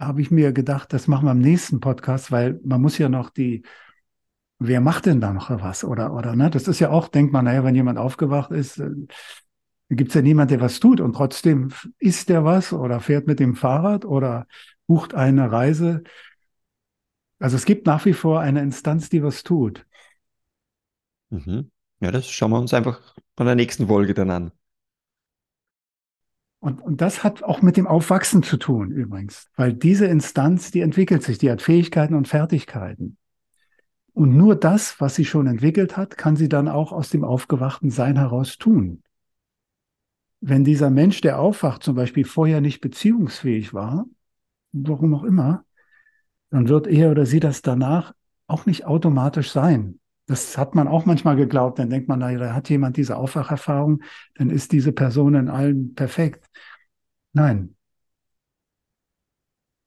habe 0.01 0.21
ich 0.21 0.33
mir 0.33 0.53
gedacht, 0.53 0.93
das 0.93 1.07
machen 1.07 1.27
wir 1.27 1.31
im 1.31 1.39
nächsten 1.39 1.79
Podcast, 1.79 2.33
weil 2.33 2.59
man 2.65 2.81
muss 2.83 2.99
ja 2.99 3.09
noch 3.09 3.31
die, 3.31 3.63
wer 4.59 4.81
macht 4.81 5.07
denn 5.07 5.21
da 5.21 5.33
noch 5.33 5.51
was? 5.51 5.85
Oder, 5.85 6.13
oder, 6.15 6.35
ne? 6.35 6.51
Das 6.51 6.67
ist 6.67 6.81
ja 6.81 6.91
auch, 6.91 7.07
denkt 7.07 7.33
man, 7.33 7.45
naja, 7.45 7.63
wenn 7.63 7.77
jemand 7.77 7.97
aufgewacht 7.97 8.51
ist, 8.51 8.79
äh, 8.79 8.91
gibt 9.89 10.11
es 10.11 10.15
ja 10.15 10.23
niemand, 10.23 10.51
der 10.51 10.61
was 10.61 10.81
tut 10.81 11.01
und 11.01 11.15
trotzdem 11.15 11.69
isst 11.99 12.29
der 12.29 12.45
was 12.45 12.73
oder 12.73 12.99
fährt 12.99 13.29
mit 13.29 13.39
dem 13.39 13.55
Fahrrad 13.55 14.05
oder 14.05 14.49
bucht 14.89 15.15
eine 15.15 15.53
Reise. 15.53 16.03
Also 17.39 17.55
es 17.55 17.67
gibt 17.67 17.87
nach 17.87 18.05
wie 18.05 18.15
vor 18.15 18.41
eine 18.41 18.63
Instanz, 18.63 19.11
die 19.11 19.23
was 19.23 19.45
tut. 19.45 19.87
Mhm. 21.31 21.72
Ja, 22.03 22.11
das 22.11 22.29
schauen 22.29 22.51
wir 22.51 22.59
uns 22.59 22.75
einfach 22.75 23.01
bei 23.37 23.45
der 23.45 23.55
nächsten 23.55 23.87
Folge 23.87 24.13
dann 24.13 24.31
an. 24.31 24.53
Und, 26.59 26.83
und 26.83 27.01
das 27.01 27.23
hat 27.23 27.45
auch 27.45 27.63
mit 27.63 27.77
dem 27.77 27.87
Aufwachsen 27.87 28.43
zu 28.43 28.57
tun 28.57 28.91
übrigens, 28.91 29.49
weil 29.55 29.73
diese 29.73 30.07
Instanz, 30.07 30.73
die 30.73 30.81
entwickelt 30.81 31.23
sich, 31.23 31.39
die 31.39 31.51
hat 31.51 31.63
Fähigkeiten 31.63 32.15
und 32.15 32.27
Fertigkeiten. 32.27 33.19
Und 34.15 34.37
nur 34.37 34.57
das, 34.57 35.01
was 35.01 35.15
sie 35.15 35.25
schon 35.25 35.47
entwickelt 35.47 35.97
hat, 35.97 36.19
kann 36.19 36.35
sie 36.35 36.49
dann 36.49 36.69
auch 36.69 36.91
aus 36.91 37.11
dem 37.11 37.25
aufgewachten 37.25 37.91
Sein 37.91 38.17
heraus 38.17 38.59
tun. 38.59 39.03
Wenn 40.41 40.65
dieser 40.65 40.91
Mensch, 40.91 41.21
der 41.21 41.39
aufwacht, 41.39 41.85
zum 41.85 41.95
Beispiel 41.95 42.25
vorher 42.25 42.61
nicht 42.61 42.81
beziehungsfähig 42.81 43.75
war, 43.75 44.07
warum 44.73 45.15
auch 45.15 45.25
immer, 45.25 45.65
dann 46.51 46.69
wird 46.69 46.89
er 46.89 47.13
oder 47.13 47.27
sie 47.27 47.39
das 47.39 47.63
danach 47.63 48.13
auch 48.49 48.67
nicht 48.67 48.87
automatisch 48.87 49.53
sein. 49.53 50.01
Das 50.33 50.57
hat 50.57 50.75
man 50.75 50.89
auch 50.89 51.05
manchmal 51.05 51.37
geglaubt. 51.37 51.79
Dann 51.79 51.91
denkt 51.91 52.09
man, 52.09 52.21
naja, 52.21 52.39
da 52.39 52.55
hat 52.55 52.71
jemand 52.71 52.97
diese 52.97 53.19
Aufwacherfahrung, 53.19 54.03
dann 54.37 54.49
ist 54.49 54.73
diese 54.73 54.91
Person 54.91 55.35
in 55.35 55.51
allem 55.51 55.95
perfekt. 55.95 56.49
Nein. 57.35 57.77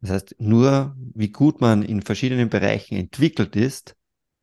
Das 0.02 0.12
heißt, 0.12 0.36
nur 0.38 0.96
wie 1.16 1.32
gut 1.32 1.62
man 1.62 1.82
in 1.82 2.04
verschiedenen 2.04 2.50
Bereichen 2.50 2.96
entwickelt 2.96 3.56
ist, 3.56 3.96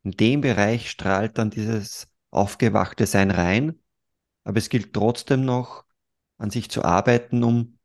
in 0.03 0.11
dem 0.11 0.41
Bereich 0.41 0.89
strahlt 0.89 1.37
dann 1.37 1.51
dieses 1.51 2.09
aufgewachte 2.31 3.05
Sein 3.05 3.31
rein. 3.31 3.79
Aber 4.43 4.57
es 4.57 4.67
gilt 4.67 4.91
trotzdem 4.91 5.45
noch, 5.45 5.85
an 6.37 6.49
sich 6.49 6.69
zu 6.69 6.83
arbeiten, 6.83 7.45
um 7.45 7.77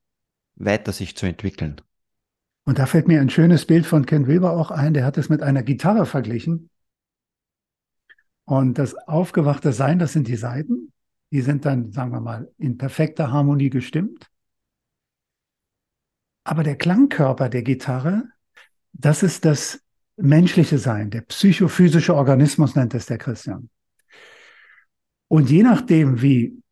weiter 0.57 0.93
sich 0.93 1.17
zu 1.17 1.27
entwickeln. 1.27 1.81
Und 2.65 2.81
da 2.81 2.87
fällt 2.87 3.07
mir 3.07 3.21
ein 3.21 3.31
schönes 3.31 3.65
Bild 3.65 3.87
von 3.87 4.07
Ken 4.07 4.27
Wilber 4.27 4.55
auch 4.55 4.73
ein, 4.73 4.93
der 4.93 5.05
hat 5.05 5.19
es 5.19 5.29
mit 5.29 5.41
einer 5.41 5.63
Gitarre 5.63 6.05
verglichen. 6.05 6.69
Und 8.49 8.79
das 8.79 8.95
aufgewachte 8.95 9.75
Sein, 9.75 9.99
das 9.99 10.15
sind 10.15 10.27
die 10.27 10.37
Seiten. 10.37 10.91
Die 11.31 11.43
sind 11.43 11.67
dann, 11.67 11.93
sagen 11.93 12.13
wir 12.13 12.21
mal, 12.23 12.51
in 12.57 12.79
perfekter 12.79 13.31
Harmonie 13.31 13.69
gestimmt. 13.69 14.31
Aber 16.45 16.63
der 16.63 16.77
Klangkörper 16.77 17.51
der 17.51 17.63
Gitarre, 17.63 18.25
das 18.95 19.23
ist 19.23 19.45
das 19.45 19.83
menschliche 20.17 20.79
Sein, 20.79 21.11
der 21.11 21.21
psychophysische 21.21 22.15
Organismus 22.15 22.75
nennt 22.75 22.95
es 22.95 23.05
der 23.05 23.19
Christian. 23.19 23.69
Und 25.29 25.51
je 25.51 25.63
nachdem, 25.63 26.23
wie 26.23 26.63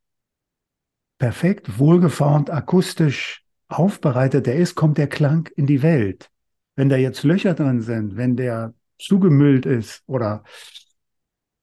perfekt, 1.18 1.78
wohlgeformt, 1.78 2.48
akustisch 2.48 3.44
aufbereitet 3.68 4.48
er 4.48 4.56
ist, 4.56 4.76
kommt 4.76 4.96
der 4.96 5.08
Klang 5.08 5.50
in 5.56 5.66
die 5.66 5.82
Welt. 5.82 6.30
Wenn 6.74 6.88
da 6.88 6.96
jetzt 6.96 7.22
Löcher 7.22 7.52
drin 7.52 7.82
sind, 7.82 8.16
wenn 8.16 8.34
der 8.34 8.72
zugemüllt 8.98 9.66
ist 9.66 10.02
oder 10.06 10.42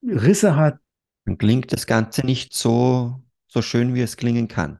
Risse 0.03 0.55
hat. 0.55 0.79
Dann 1.25 1.37
klingt 1.37 1.71
das 1.71 1.87
Ganze 1.87 2.25
nicht 2.25 2.53
so, 2.53 3.23
so 3.47 3.61
schön, 3.61 3.93
wie 3.93 4.01
es 4.01 4.17
klingen 4.17 4.47
kann 4.47 4.79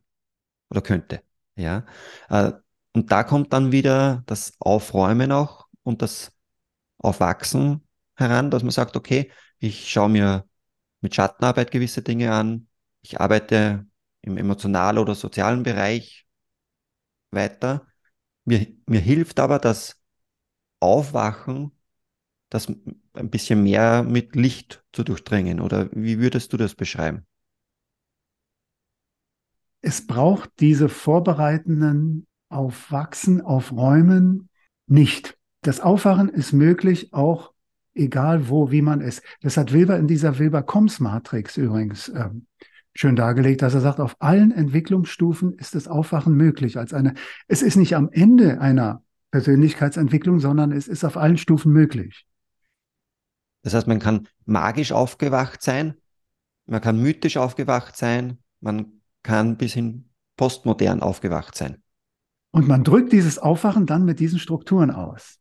oder 0.70 0.82
könnte. 0.82 1.22
Ja. 1.56 1.86
Äh, 2.30 2.54
und 2.94 3.12
da 3.12 3.24
kommt 3.24 3.54
dann 3.54 3.72
wieder 3.72 4.24
das 4.26 4.56
Aufräumen 4.60 5.32
auch 5.32 5.68
und 5.84 6.02
das 6.02 6.34
Aufwachsen 7.00 7.88
heran, 8.16 8.52
dass 8.52 8.64
man 8.64 8.72
sagt, 8.72 8.96
okay, 8.96 9.32
ich 9.60 9.90
schaue 9.90 10.10
mir 10.10 10.48
mit 11.02 11.16
Schattenarbeit 11.16 11.72
gewisse 11.72 12.02
Dinge 12.02 12.34
an, 12.34 12.68
ich 13.02 13.20
arbeite 13.20 13.86
im 14.22 14.38
emotionalen 14.38 15.00
oder 15.00 15.16
sozialen 15.16 15.64
Bereich 15.64 16.28
weiter. 17.32 17.88
Mir, 18.46 18.68
mir 18.86 19.00
hilft 19.00 19.40
aber 19.40 19.60
das 19.60 20.02
Aufwachen 20.80 21.72
das 22.50 22.68
ein 23.13 23.30
bisschen 23.30 23.63
mehr 23.63 24.04
mit 24.04 24.36
Licht 24.36 24.84
zu 24.91 25.04
durchdringen? 25.04 25.60
Oder 25.60 25.89
wie 25.91 26.19
würdest 26.19 26.54
du 26.54 26.58
das 26.58 26.76
beschreiben? 26.76 27.26
Es 29.82 30.06
braucht 30.08 30.49
diese 30.60 30.89
vorbereitenden 30.89 32.28
Aufwachsen, 32.49 33.41
Aufräumen 33.41 34.49
nicht. 34.88 35.38
Das 35.62 35.80
Aufwachen 35.80 36.30
ist 36.30 36.54
möglich 36.54 37.13
auch 37.13 37.54
egal 37.95 38.49
wo, 38.49 38.71
wie 38.71 38.82
man 38.82 39.02
ist. 39.02 39.21
Das 39.41 39.58
hat 39.58 39.73
Wilber 39.73 39.97
in 39.97 40.08
dieser 40.08 40.39
Wilber-Koms-Matrix 40.39 41.58
übrigens 41.58 42.10
ähm, 42.10 42.47
schön 42.95 43.15
dargelegt, 43.15 43.62
dass 43.62 43.73
er 43.73 43.82
sagt, 43.82 43.99
auf 43.99 44.15
allen 44.19 44.52
Entwicklungsstufen 44.52 45.54
ist 45.58 45.76
das 45.76 45.88
Aufwachen 45.88 46.36
möglich. 46.36 46.78
Als 46.78 46.93
eine, 46.93 47.13
es 47.47 47.62
ist 47.62 47.76
nicht 47.76 47.95
am 47.95 48.10
Ende 48.12 48.62
einer 48.62 49.04
Persönlichkeitsentwicklung, 49.32 50.39
sondern 50.39 50.71
es 50.71 50.88
ist 50.88 51.04
auf 51.04 51.17
allen 51.17 51.38
Stufen 51.38 51.71
möglich. 51.71 52.26
Das 53.63 53.73
heißt, 53.73 53.88
man 53.88 53.99
kann 53.99 54.28
magisch 54.45 54.91
aufgewacht 54.91 55.62
sein, 55.62 55.95
man 56.65 56.82
kann 56.82 57.02
mythisch 57.02 57.38
aufgewacht 57.38 57.97
sein, 57.97 58.38
man 58.60 59.02
kann 59.23 59.58
bis 59.58 59.73
hin 59.73 60.10
postmodern 60.38 61.02
aufgewacht 61.02 61.56
sein. 61.56 61.82
Und 62.52 62.67
man 62.67 62.84
drückt 62.84 63.12
dieses 63.12 63.39
Aufwachen 63.39 63.86
dann 63.86 64.06
mit 64.06 64.19
diesen 64.19 64.38
Strukturen 64.38 64.91
aus. 64.91 65.39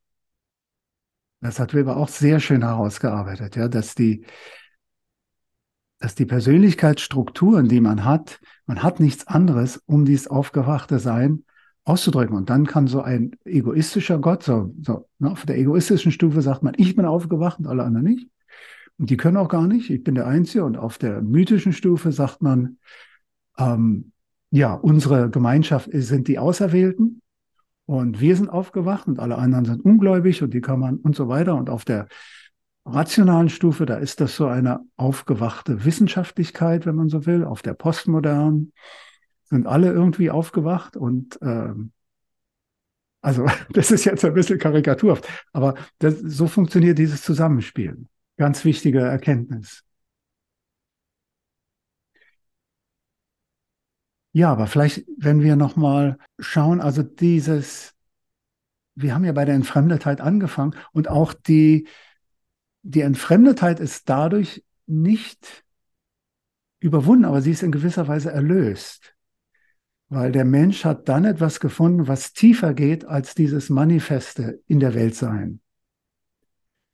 Das 1.40 1.58
hat 1.58 1.74
Weber 1.74 1.96
auch 1.96 2.08
sehr 2.08 2.40
schön 2.40 2.62
herausgearbeitet, 2.62 3.56
ja, 3.56 3.68
dass 3.68 3.94
die, 3.94 4.24
dass 5.98 6.14
die 6.14 6.24
Persönlichkeitsstrukturen, 6.24 7.68
die 7.68 7.80
man 7.80 8.04
hat, 8.04 8.40
man 8.66 8.82
hat 8.82 9.00
nichts 9.00 9.26
anderes, 9.26 9.82
um 9.86 10.04
dieses 10.04 10.28
aufgewachte 10.28 11.00
Sein 11.00 11.44
auszudrücken. 11.84 12.36
Und 12.36 12.50
dann 12.50 12.66
kann 12.66 12.86
so 12.86 13.02
ein 13.02 13.36
egoistischer 13.44 14.18
Gott, 14.18 14.42
so, 14.42 14.74
so 14.82 15.08
ne, 15.18 15.30
auf 15.30 15.46
der 15.46 15.58
egoistischen 15.58 16.12
Stufe 16.12 16.42
sagt 16.42 16.62
man, 16.62 16.74
ich 16.76 16.94
bin 16.94 17.04
aufgewacht 17.04 17.58
und 17.58 17.66
alle 17.66 17.84
anderen 17.84 18.06
nicht. 18.06 18.28
Und 18.98 19.10
die 19.10 19.16
können 19.16 19.36
auch 19.36 19.48
gar 19.48 19.66
nicht, 19.66 19.90
ich 19.90 20.04
bin 20.04 20.14
der 20.14 20.26
Einzige. 20.26 20.64
Und 20.64 20.76
auf 20.76 20.98
der 20.98 21.22
mythischen 21.22 21.72
Stufe 21.72 22.12
sagt 22.12 22.42
man, 22.42 22.78
ähm, 23.58 24.12
ja, 24.50 24.74
unsere 24.74 25.30
Gemeinschaft 25.30 25.88
sind 25.92 26.28
die 26.28 26.38
Auserwählten 26.38 27.22
und 27.86 28.20
wir 28.20 28.36
sind 28.36 28.48
aufgewacht 28.48 29.08
und 29.08 29.18
alle 29.18 29.38
anderen 29.38 29.64
sind 29.64 29.84
ungläubig 29.84 30.42
und 30.42 30.54
die 30.54 30.60
kann 30.60 30.78
man 30.78 30.96
und 30.96 31.16
so 31.16 31.28
weiter. 31.28 31.56
Und 31.56 31.70
auf 31.70 31.84
der 31.84 32.06
rationalen 32.84 33.48
Stufe, 33.48 33.86
da 33.86 33.96
ist 33.96 34.20
das 34.20 34.36
so 34.36 34.46
eine 34.46 34.80
aufgewachte 34.96 35.84
Wissenschaftlichkeit, 35.84 36.86
wenn 36.86 36.96
man 36.96 37.08
so 37.08 37.26
will. 37.26 37.44
Auf 37.44 37.62
der 37.62 37.74
postmodernen 37.74 38.72
sind 39.52 39.66
alle 39.66 39.92
irgendwie 39.92 40.30
aufgewacht 40.30 40.96
und 40.96 41.38
ähm, 41.42 41.92
also 43.20 43.46
das 43.70 43.90
ist 43.90 44.04
jetzt 44.04 44.24
ein 44.24 44.34
bisschen 44.34 44.58
karikaturhaft, 44.58 45.28
aber 45.52 45.74
das, 45.98 46.18
so 46.18 46.46
funktioniert 46.48 46.98
dieses 46.98 47.22
Zusammenspiel. 47.22 48.06
Ganz 48.38 48.64
wichtige 48.64 49.00
Erkenntnis. 49.00 49.84
Ja, 54.32 54.50
aber 54.50 54.66
vielleicht, 54.66 55.04
wenn 55.18 55.42
wir 55.42 55.56
nochmal 55.56 56.16
schauen, 56.38 56.80
also 56.80 57.02
dieses, 57.02 57.94
wir 58.94 59.14
haben 59.14 59.24
ja 59.26 59.32
bei 59.32 59.44
der 59.44 59.54
Entfremdetheit 59.54 60.22
angefangen 60.22 60.74
und 60.92 61.08
auch 61.08 61.34
die, 61.34 61.86
die 62.80 63.02
Entfremdetheit 63.02 63.80
ist 63.80 64.08
dadurch 64.08 64.64
nicht 64.86 65.62
überwunden, 66.80 67.26
aber 67.26 67.42
sie 67.42 67.52
ist 67.52 67.62
in 67.62 67.72
gewisser 67.72 68.08
Weise 68.08 68.32
erlöst. 68.32 69.11
Weil 70.12 70.30
der 70.30 70.44
Mensch 70.44 70.84
hat 70.84 71.08
dann 71.08 71.24
etwas 71.24 71.58
gefunden, 71.58 72.06
was 72.06 72.34
tiefer 72.34 72.74
geht 72.74 73.06
als 73.06 73.34
dieses 73.34 73.70
Manifeste 73.70 74.60
in 74.66 74.78
der 74.78 74.92
Welt 74.92 75.14
sein. 75.14 75.62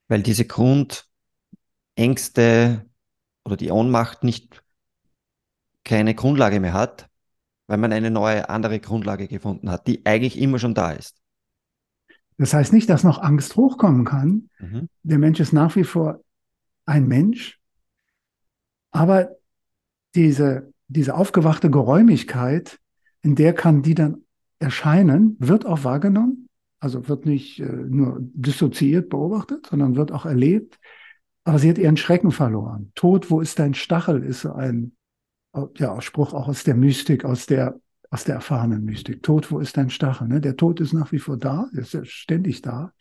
Weil 0.07 0.23
diese 0.23 0.45
Grundängste 0.45 1.05
oder 3.45 3.57
die 3.57 3.73
Ohnmacht 3.73 4.23
nicht 4.23 4.63
keine 5.83 6.15
Grundlage 6.15 6.61
mehr 6.61 6.75
hat, 6.75 7.11
weil 7.67 7.79
man 7.79 7.93
eine 7.93 8.13
neue, 8.13 8.49
andere 8.51 8.79
Grundlage 8.79 9.27
gefunden 9.27 9.69
hat, 9.69 9.89
die 9.89 10.07
eigentlich 10.07 10.39
immer 10.39 10.61
schon 10.61 10.75
da 10.75 10.93
ist. 10.93 11.21
Das 12.37 12.55
heißt 12.55 12.73
nicht, 12.73 12.89
dass 12.89 13.03
noch 13.03 13.21
Angst 13.21 13.57
hochkommen 13.57 14.05
kann. 14.05 14.49
Mhm. 14.61 14.89
Der 15.03 15.19
Mensch 15.19 15.41
ist 15.41 15.53
nach 15.53 15.75
wie 15.75 15.83
vor 15.83 16.23
ein 16.87 17.09
Mensch, 17.09 17.59
aber 18.93 19.31
diese, 20.15 20.73
diese 20.87 21.17
aufgewachte 21.17 21.69
Geräumigkeit, 21.69 22.79
in 23.23 23.35
der 23.35 23.53
kann 23.53 23.83
die 23.83 23.95
dann 23.95 24.23
erscheinen, 24.59 25.37
wird 25.39 25.67
auch 25.67 25.85
wahrgenommen, 25.85 26.49
also 26.81 27.09
wird 27.09 27.27
nicht 27.27 27.61
äh, 27.61 27.65
nur 27.67 28.19
dissoziiert 28.21 29.09
beobachtet, 29.09 29.67
sondern 29.67 29.97
wird 29.97 30.13
auch 30.13 30.27
erlebt. 30.27 30.79
Aber 31.45 31.59
sie 31.59 31.71
hat 31.71 31.79
ihren 31.79 31.97
Schrecken 31.97 32.31
verloren. 32.31 32.93
Tod, 32.95 33.31
wo 33.31 33.41
ist 33.41 33.59
dein 33.59 33.75
Stachel, 33.75 34.23
ist 34.23 34.43
so 34.43 34.53
ein 34.53 34.93
ja, 35.77 36.01
Spruch 36.01 36.35
auch 36.35 36.49
aus 36.49 36.65
der 36.65 36.75
Mystik, 36.75 37.25
aus 37.25 37.47
der, 37.47 37.81
aus 38.11 38.25
der 38.25 38.37
erfahrenen 38.37 38.85
Mystik. 38.85 39.23
Tod, 39.23 39.51
wo 39.51 39.59
ist 39.59 39.77
dein 39.77 39.91
Stachel? 39.91 40.29
Ne? 40.29 40.41
Der 40.41 40.57
Tod 40.57 40.81
ist 40.81 40.93
nach 40.93 41.13
wie 41.13 41.19
vor 41.19 41.37
da, 41.37 41.69
ist 41.73 41.95
ja 41.95 42.05
ständig 42.05 42.63
da. 42.63 42.93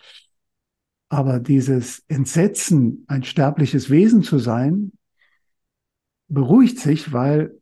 Aber 1.09 1.39
dieses 1.39 2.03
Entsetzen, 2.07 3.05
ein 3.07 3.23
sterbliches 3.23 3.89
Wesen 3.89 4.23
zu 4.23 4.39
sein, 4.39 4.91
beruhigt 6.27 6.79
sich, 6.79 7.13
weil 7.13 7.57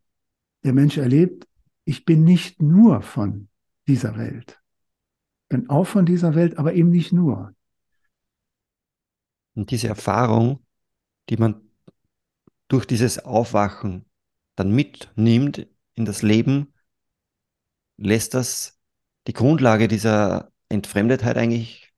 der 0.63 0.73
Mensch 0.73 0.97
erlebt, 0.97 1.47
ich 1.85 2.03
bin 2.03 2.23
nicht 2.23 2.61
nur 2.61 3.01
von 3.01 3.47
dieser 3.87 4.17
Welt. 4.17 4.59
Ich 5.43 5.49
bin 5.49 5.69
auch 5.69 5.85
von 5.85 6.05
dieser 6.05 6.35
Welt, 6.35 6.57
aber 6.57 6.73
eben 6.73 6.89
nicht 6.89 7.13
nur. 7.13 7.53
Und 9.53 9.71
diese 9.71 9.87
Erfahrung, 9.87 10.65
die 11.29 11.37
man 11.37 11.61
durch 12.67 12.85
dieses 12.85 13.23
Aufwachen 13.23 14.05
dann 14.55 14.71
mitnimmt 14.71 15.67
in 15.93 16.05
das 16.05 16.23
Leben, 16.23 16.73
lässt 17.97 18.33
das 18.33 18.79
die 19.27 19.33
Grundlage 19.33 19.87
dieser 19.87 20.51
Entfremdetheit 20.69 21.37
eigentlich 21.37 21.93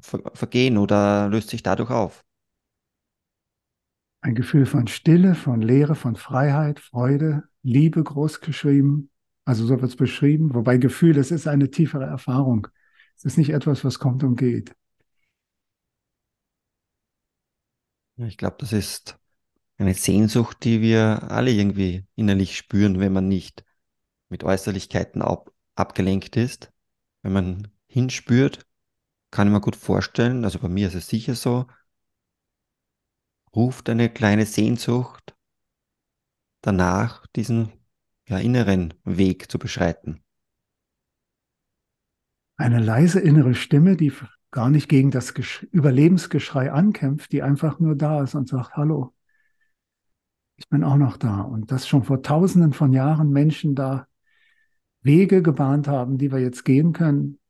vergehen 0.00 0.76
oder 0.76 1.28
löst 1.28 1.50
sich 1.50 1.62
dadurch 1.62 1.90
auf. 1.90 2.24
Ein 4.24 4.34
Gefühl 4.34 4.64
von 4.64 4.86
Stille, 4.86 5.34
von 5.34 5.60
Leere, 5.60 5.94
von 5.94 6.16
Freiheit, 6.16 6.80
Freude, 6.80 7.42
Liebe 7.62 8.02
groß 8.02 8.40
geschrieben. 8.40 9.10
Also 9.44 9.66
so 9.66 9.78
wird 9.78 9.90
es 9.90 9.96
beschrieben. 9.96 10.54
Wobei 10.54 10.78
Gefühl, 10.78 11.18
es 11.18 11.30
ist 11.30 11.46
eine 11.46 11.70
tiefere 11.70 12.06
Erfahrung. 12.06 12.66
Es 13.18 13.26
ist 13.26 13.36
nicht 13.36 13.50
etwas, 13.50 13.84
was 13.84 13.98
kommt 13.98 14.24
und 14.24 14.36
geht. 14.36 14.74
Ich 18.16 18.38
glaube, 18.38 18.56
das 18.60 18.72
ist 18.72 19.18
eine 19.76 19.92
Sehnsucht, 19.92 20.64
die 20.64 20.80
wir 20.80 21.30
alle 21.30 21.50
irgendwie 21.50 22.06
innerlich 22.14 22.56
spüren, 22.56 23.00
wenn 23.00 23.12
man 23.12 23.28
nicht 23.28 23.62
mit 24.30 24.42
Äußerlichkeiten 24.42 25.20
ab, 25.20 25.52
abgelenkt 25.74 26.36
ist. 26.36 26.72
Wenn 27.20 27.34
man 27.34 27.68
hinspürt, 27.88 28.64
kann 29.30 29.48
ich 29.48 29.52
mir 29.52 29.60
gut 29.60 29.76
vorstellen, 29.76 30.46
also 30.46 30.60
bei 30.60 30.68
mir 30.68 30.88
ist 30.88 30.94
es 30.94 31.08
sicher 31.08 31.34
so, 31.34 31.66
ruft 33.54 33.88
eine 33.88 34.08
kleine 34.08 34.46
Sehnsucht 34.46 35.36
danach, 36.60 37.26
diesen 37.28 37.72
ja, 38.28 38.38
inneren 38.38 38.94
Weg 39.04 39.50
zu 39.50 39.58
beschreiten. 39.58 40.22
Eine 42.56 42.80
leise 42.80 43.20
innere 43.20 43.54
Stimme, 43.54 43.96
die 43.96 44.12
gar 44.50 44.70
nicht 44.70 44.88
gegen 44.88 45.10
das 45.10 45.30
Überlebensgeschrei 45.72 46.72
ankämpft, 46.72 47.32
die 47.32 47.42
einfach 47.42 47.80
nur 47.80 47.96
da 47.96 48.22
ist 48.22 48.34
und 48.34 48.48
sagt, 48.48 48.76
hallo, 48.76 49.12
ich 50.56 50.68
bin 50.68 50.84
auch 50.84 50.96
noch 50.96 51.16
da. 51.16 51.40
Und 51.40 51.72
dass 51.72 51.88
schon 51.88 52.04
vor 52.04 52.22
tausenden 52.22 52.72
von 52.72 52.92
Jahren 52.92 53.30
Menschen 53.30 53.74
da 53.74 54.06
Wege 55.02 55.42
gebahnt 55.42 55.88
haben, 55.88 56.18
die 56.18 56.30
wir 56.32 56.38
jetzt 56.38 56.64
gehen 56.64 56.92
können, 56.92 57.40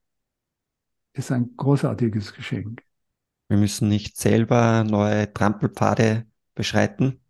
ist 1.12 1.30
ein 1.30 1.54
großartiges 1.56 2.34
Geschenk. 2.34 2.83
Wir 3.54 3.60
müssen 3.60 3.88
nicht 3.88 4.16
selber 4.16 4.82
neue 4.82 5.32
Trampelpfade 5.32 6.26
beschreiten, 6.56 7.20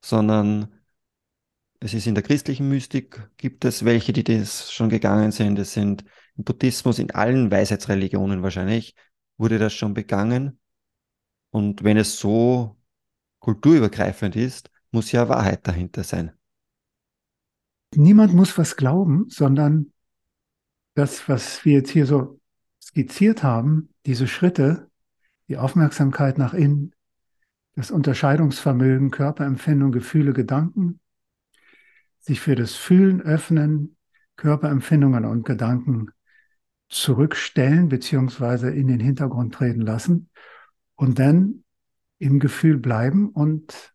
sondern 0.00 0.74
es 1.78 1.94
ist 1.94 2.08
in 2.08 2.16
der 2.16 2.24
christlichen 2.24 2.68
Mystik, 2.68 3.30
gibt 3.36 3.64
es 3.64 3.84
welche, 3.84 4.12
die 4.12 4.24
das 4.24 4.72
schon 4.72 4.88
gegangen 4.88 5.30
sind. 5.30 5.60
Es 5.60 5.72
sind 5.72 6.04
im 6.36 6.42
Buddhismus, 6.42 6.98
in 6.98 7.12
allen 7.12 7.52
Weisheitsreligionen 7.52 8.42
wahrscheinlich, 8.42 8.96
wurde 9.36 9.60
das 9.60 9.72
schon 9.72 9.94
begangen. 9.94 10.58
Und 11.50 11.84
wenn 11.84 11.96
es 11.96 12.18
so 12.18 12.76
kulturübergreifend 13.38 14.34
ist, 14.34 14.68
muss 14.90 15.12
ja 15.12 15.28
Wahrheit 15.28 15.64
dahinter 15.68 16.02
sein. 16.02 16.32
Niemand 17.94 18.34
muss 18.34 18.58
was 18.58 18.74
glauben, 18.74 19.26
sondern 19.28 19.92
das, 20.94 21.28
was 21.28 21.64
wir 21.64 21.74
jetzt 21.74 21.90
hier 21.90 22.06
so 22.06 22.40
skizziert 22.80 23.44
haben, 23.44 23.90
diese 24.06 24.26
Schritte, 24.26 24.90
die 25.48 25.56
Aufmerksamkeit 25.56 26.38
nach 26.38 26.54
innen, 26.54 26.94
das 27.74 27.90
Unterscheidungsvermögen, 27.90 29.10
Körperempfindung, 29.10 29.92
Gefühle, 29.92 30.32
Gedanken, 30.32 31.00
sich 32.20 32.40
für 32.40 32.54
das 32.54 32.74
Fühlen 32.74 33.20
öffnen, 33.20 33.96
Körperempfindungen 34.36 35.24
und 35.24 35.44
Gedanken 35.44 36.10
zurückstellen 36.88 37.88
beziehungsweise 37.88 38.70
in 38.70 38.86
den 38.86 39.00
Hintergrund 39.00 39.54
treten 39.54 39.80
lassen 39.80 40.28
und 40.94 41.18
dann 41.18 41.64
im 42.18 42.38
Gefühl 42.38 42.78
bleiben 42.78 43.30
und 43.30 43.94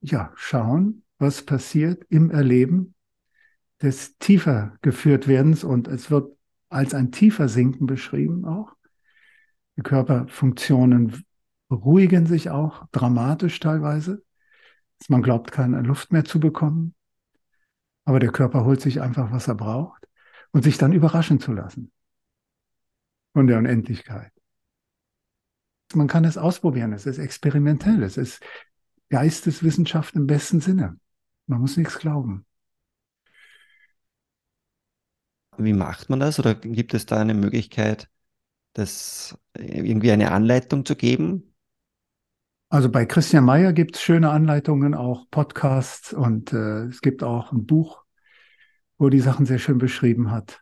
ja, 0.00 0.32
schauen, 0.36 1.04
was 1.18 1.44
passiert 1.44 2.04
im 2.08 2.30
Erleben 2.30 2.94
des 3.82 4.16
tiefer 4.18 4.76
geführt 4.80 5.28
werdens 5.28 5.64
und 5.64 5.86
es 5.86 6.10
wird 6.10 6.36
als 6.68 6.94
ein 6.94 7.12
tiefer 7.12 7.48
Sinken 7.48 7.86
beschrieben 7.86 8.44
auch. 8.44 8.77
Die 9.78 9.82
Körperfunktionen 9.84 11.24
beruhigen 11.68 12.26
sich 12.26 12.50
auch 12.50 12.88
dramatisch 12.90 13.60
teilweise, 13.60 14.24
man 15.06 15.22
glaubt, 15.22 15.52
keine 15.52 15.80
Luft 15.82 16.12
mehr 16.12 16.24
zu 16.24 16.40
bekommen. 16.40 16.96
Aber 18.04 18.18
der 18.18 18.32
Körper 18.32 18.64
holt 18.64 18.80
sich 18.80 19.00
einfach, 19.00 19.30
was 19.30 19.46
er 19.46 19.54
braucht 19.54 20.08
und 20.50 20.64
sich 20.64 20.78
dann 20.78 20.92
überraschen 20.92 21.38
zu 21.38 21.52
lassen 21.52 21.92
von 23.34 23.46
der 23.46 23.58
Unendlichkeit. 23.58 24.32
Man 25.94 26.08
kann 26.08 26.24
es 26.24 26.36
ausprobieren, 26.36 26.92
es 26.92 27.06
ist 27.06 27.18
experimentell, 27.18 28.02
es 28.02 28.16
ist 28.16 28.42
Geisteswissenschaft 29.10 30.16
im 30.16 30.26
besten 30.26 30.60
Sinne. 30.60 30.98
Man 31.46 31.60
muss 31.60 31.76
nichts 31.76 32.00
glauben. 32.00 32.44
Wie 35.56 35.72
macht 35.72 36.10
man 36.10 36.18
das? 36.18 36.40
Oder 36.40 36.56
gibt 36.56 36.94
es 36.94 37.06
da 37.06 37.20
eine 37.20 37.34
Möglichkeit, 37.34 38.10
das 38.78 39.36
irgendwie 39.54 40.12
eine 40.12 40.30
Anleitung 40.30 40.84
zu 40.84 40.96
geben? 40.96 41.54
Also 42.70 42.90
bei 42.90 43.06
Christian 43.06 43.44
Meyer 43.44 43.72
gibt 43.72 43.96
es 43.96 44.02
schöne 44.02 44.30
Anleitungen, 44.30 44.94
auch 44.94 45.26
Podcasts 45.30 46.12
und 46.12 46.52
äh, 46.52 46.84
es 46.84 47.00
gibt 47.00 47.22
auch 47.22 47.50
ein 47.50 47.64
Buch, 47.66 48.04
wo 48.98 49.08
die 49.08 49.20
Sachen 49.20 49.46
sehr 49.46 49.58
schön 49.58 49.78
beschrieben 49.78 50.30
hat. 50.30 50.60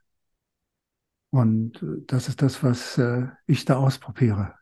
Und 1.31 1.83
äh, 1.83 2.05
das 2.07 2.29
ist 2.29 2.43
das, 2.43 2.63
was 2.63 2.97
äh, 2.99 3.27
ich 3.47 3.65
da 3.65 3.77
ausprobiere. 3.77 4.55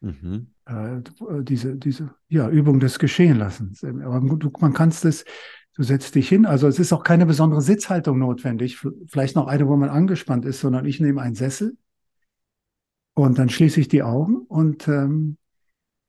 Mhm. 0.00 0.52
Äh, 0.66 1.00
diese, 1.42 1.76
diese 1.76 2.14
ja, 2.28 2.48
Übung 2.48 2.78
des 2.78 2.98
Geschehenlassens. 3.00 3.82
Aber 3.84 4.20
du, 4.20 4.52
man 4.60 4.72
kannst 4.72 5.04
es, 5.04 5.24
du 5.74 5.82
setzt 5.82 6.14
dich 6.14 6.28
hin. 6.28 6.46
Also 6.46 6.68
es 6.68 6.78
ist 6.78 6.92
auch 6.92 7.02
keine 7.02 7.26
besondere 7.26 7.60
Sitzhaltung 7.60 8.20
notwendig. 8.20 8.78
Vielleicht 9.08 9.34
noch 9.34 9.48
eine, 9.48 9.66
wo 9.66 9.76
man 9.76 9.90
angespannt 9.90 10.44
ist, 10.44 10.60
sondern 10.60 10.86
ich 10.86 11.00
nehme 11.00 11.20
einen 11.20 11.34
Sessel 11.34 11.76
und 13.14 13.38
dann 13.38 13.48
schließe 13.48 13.80
ich 13.80 13.88
die 13.88 14.02
Augen 14.02 14.38
und 14.38 14.88
ähm, 14.88 15.38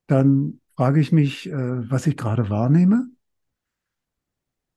dann 0.07 0.59
frage 0.75 0.99
ich 0.99 1.11
mich, 1.11 1.49
äh, 1.49 1.89
was 1.89 2.07
ich 2.07 2.17
gerade 2.17 2.49
wahrnehme 2.49 3.07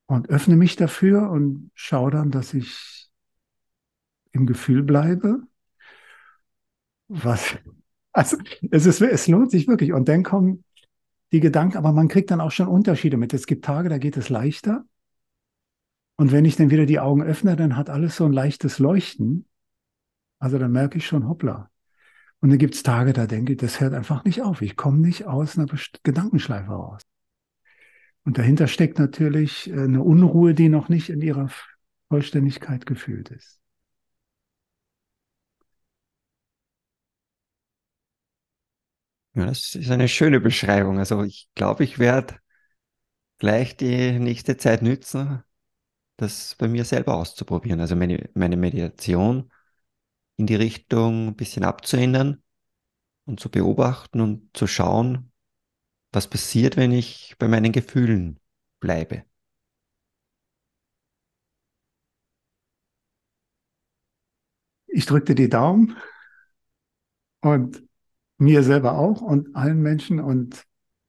und 0.07 0.31
öffne 0.31 0.57
mich 0.57 0.77
dafür 0.77 1.31
und 1.31 1.71
schaue 1.75 2.11
dann, 2.11 2.31
dass 2.31 2.55
ich 2.55 3.11
im 4.33 4.47
Gefühl 4.47 4.83
bleibe. 4.83 5.43
Was, 7.09 7.57
also 8.13 8.37
es, 8.71 8.87
ist, 8.87 9.01
es 9.01 9.29
lohnt 9.29 9.51
sich 9.51 9.69
wirklich. 9.69 9.93
Und 9.93 10.09
dann 10.09 10.23
kommen 10.23 10.65
die 11.33 11.41
Gedanken, 11.41 11.77
aber 11.77 11.93
man 11.93 12.09
kriegt 12.09 12.31
dann 12.31 12.41
auch 12.41 12.51
schon 12.51 12.69
Unterschiede 12.69 13.17
mit. 13.17 13.35
Es 13.35 13.47
gibt 13.47 13.65
Tage, 13.65 13.89
da 13.89 13.99
geht 13.99 14.17
es 14.17 14.29
leichter. 14.29 14.85
Und 16.17 16.33
wenn 16.33 16.45
ich 16.45 16.57
dann 16.57 16.71
wieder 16.71 16.87
die 16.87 17.01
Augen 17.01 17.23
öffne, 17.23 17.55
dann 17.55 17.77
hat 17.77 17.91
alles 17.91 18.17
so 18.17 18.25
ein 18.25 18.33
leichtes 18.33 18.79
Leuchten. 18.79 19.47
Also 20.39 20.59
dann 20.59 20.73
merke 20.73 20.99
ich 20.99 21.07
schon, 21.07 21.29
hoppla, 21.29 21.71
und 22.41 22.51
dann 22.51 22.59
gibt 22.59 22.75
es 22.75 22.83
Tage, 22.83 23.13
da 23.13 23.27
denke 23.27 23.53
ich, 23.53 23.59
das 23.59 23.81
hört 23.81 23.95
einfach 23.95 24.25
nicht 24.25 24.43
auf. 24.43 24.63
Ich 24.63 24.77
komme 24.77 24.99
nicht 24.99 25.27
aus 25.27 25.59
einer 25.59 25.67
Gedankenschleife 26.05 26.71
raus. 26.71 27.03
Und 28.25 28.39
dahinter 28.39 28.69
steckt 28.69 28.99
natürlich 28.99 29.71
äh, 29.71 29.73
eine 29.73 30.03
Unruhe, 30.03 30.55
die 30.55 30.69
noch 30.69 30.89
nicht 30.89 31.09
in 31.11 31.21
ihrer 31.21 31.51
Vollständigkeit 32.09 32.87
gefühlt 32.87 33.31
ist. 33.31 33.61
Ja, 39.35 39.47
das 39.47 39.75
ist 39.75 39.91
eine 39.91 40.09
schöne 40.09 40.41
Beschreibung. 40.41 40.99
Also 40.99 41.23
ich 41.23 41.49
glaube, 41.55 41.85
ich 41.85 41.99
werde 41.99 42.37
gleich 43.39 43.77
die 43.77 44.19
nächste 44.19 44.57
Zeit 44.57 44.83
nützen, 44.83 45.43
das 46.17 46.57
bei 46.57 46.69
mir 46.69 46.85
selber 46.85 47.15
auszuprobieren. 47.17 47.81
Also 47.81 47.97
meine, 47.97 48.29
meine 48.35 48.57
Meditation 48.57 49.51
in 50.39 50.47
die 50.47 50.55
Richtung 50.55 51.29
ein 51.29 51.37
bisschen 51.37 51.65
abzuändern 51.65 52.43
und 53.27 53.41
zu 53.41 53.51
beobachten 53.51 54.21
und 54.21 54.57
zu 54.57 54.67
schauen, 54.67 55.33
was 56.13 56.31
passiert, 56.31 56.77
wenn 56.77 56.93
ich 56.93 57.37
bei 57.39 57.49
meinen 57.49 57.73
Gefühlen 57.73 58.41
bleibe. 58.81 59.25
Ich 64.87 65.05
drückte 65.07 65.35
die 65.35 65.49
Daumen 65.49 65.97
und 67.41 67.83
mir 68.39 68.63
selber 68.63 68.93
auch 68.93 69.21
und 69.21 69.55
allen 69.55 69.83
Menschen 69.83 70.21
und 70.21 70.65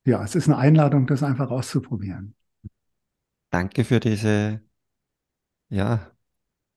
ja, 0.06 0.24
es 0.24 0.36
ist 0.36 0.48
eine 0.48 0.58
Einladung, 0.58 1.06
das 1.08 1.24
einfach 1.24 1.52
auszuprobieren. 1.52 2.36
Danke 3.52 3.86
für 3.86 4.00
diese 4.00 4.62
ja, 5.70 6.12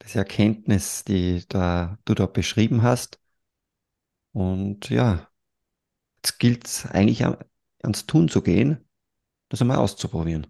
diese 0.02 0.18
Erkenntnis, 0.18 1.04
die 1.04 1.44
da, 1.48 1.98
du 2.04 2.14
da 2.14 2.26
beschrieben 2.26 2.82
hast. 2.82 3.20
Und 4.32 4.88
ja, 4.90 5.28
jetzt 6.16 6.38
gilt 6.38 6.66
es 6.66 6.86
eigentlich 6.86 7.24
ans 7.24 8.06
Tun 8.06 8.28
zu 8.28 8.42
gehen, 8.42 8.88
das 9.48 9.60
einmal 9.60 9.78
auszuprobieren. 9.78 10.46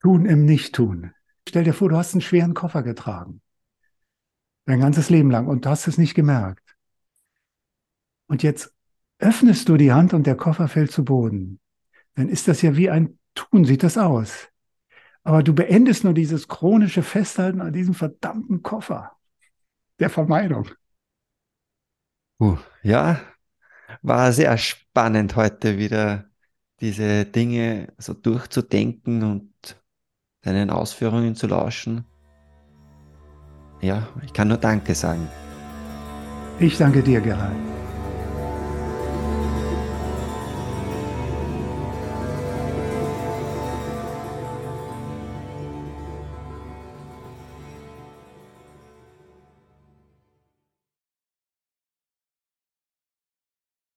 Tun 0.00 0.26
im 0.26 0.44
Nichttun. 0.44 1.12
Stell 1.48 1.64
dir 1.64 1.74
vor, 1.74 1.88
du 1.88 1.96
hast 1.96 2.14
einen 2.14 2.22
schweren 2.22 2.54
Koffer 2.54 2.82
getragen. 2.82 3.40
Dein 4.64 4.80
ganzes 4.80 5.10
Leben 5.10 5.30
lang 5.30 5.46
und 5.46 5.64
du 5.64 5.70
hast 5.70 5.86
es 5.86 5.98
nicht 5.98 6.14
gemerkt. 6.14 6.76
Und 8.26 8.42
jetzt 8.42 8.74
öffnest 9.18 9.68
du 9.68 9.76
die 9.76 9.92
Hand 9.92 10.14
und 10.14 10.26
der 10.26 10.36
Koffer 10.36 10.68
fällt 10.68 10.90
zu 10.90 11.04
Boden. 11.04 11.60
Dann 12.14 12.28
ist 12.28 12.48
das 12.48 12.62
ja 12.62 12.76
wie 12.76 12.90
ein 12.90 13.18
Tun, 13.34 13.64
sieht 13.64 13.82
das 13.82 13.98
aus. 13.98 14.51
Aber 15.24 15.42
du 15.42 15.54
beendest 15.54 16.04
nur 16.04 16.14
dieses 16.14 16.48
chronische 16.48 17.02
Festhalten 17.02 17.60
an 17.60 17.72
diesem 17.72 17.94
verdammten 17.94 18.62
Koffer 18.62 19.16
der 19.98 20.10
Vermeidung. 20.10 20.68
Uh, 22.40 22.56
ja, 22.82 23.20
war 24.02 24.32
sehr 24.32 24.58
spannend 24.58 25.36
heute 25.36 25.78
wieder 25.78 26.24
diese 26.80 27.24
Dinge 27.24 27.92
so 27.98 28.14
durchzudenken 28.14 29.22
und 29.22 29.52
deinen 30.42 30.70
Ausführungen 30.70 31.36
zu 31.36 31.46
lauschen. 31.46 32.04
Ja, 33.80 34.08
ich 34.24 34.32
kann 34.32 34.48
nur 34.48 34.58
Danke 34.58 34.94
sagen. 34.94 35.28
Ich 36.58 36.78
danke 36.78 37.02
dir, 37.02 37.20
Gerald. 37.20 37.81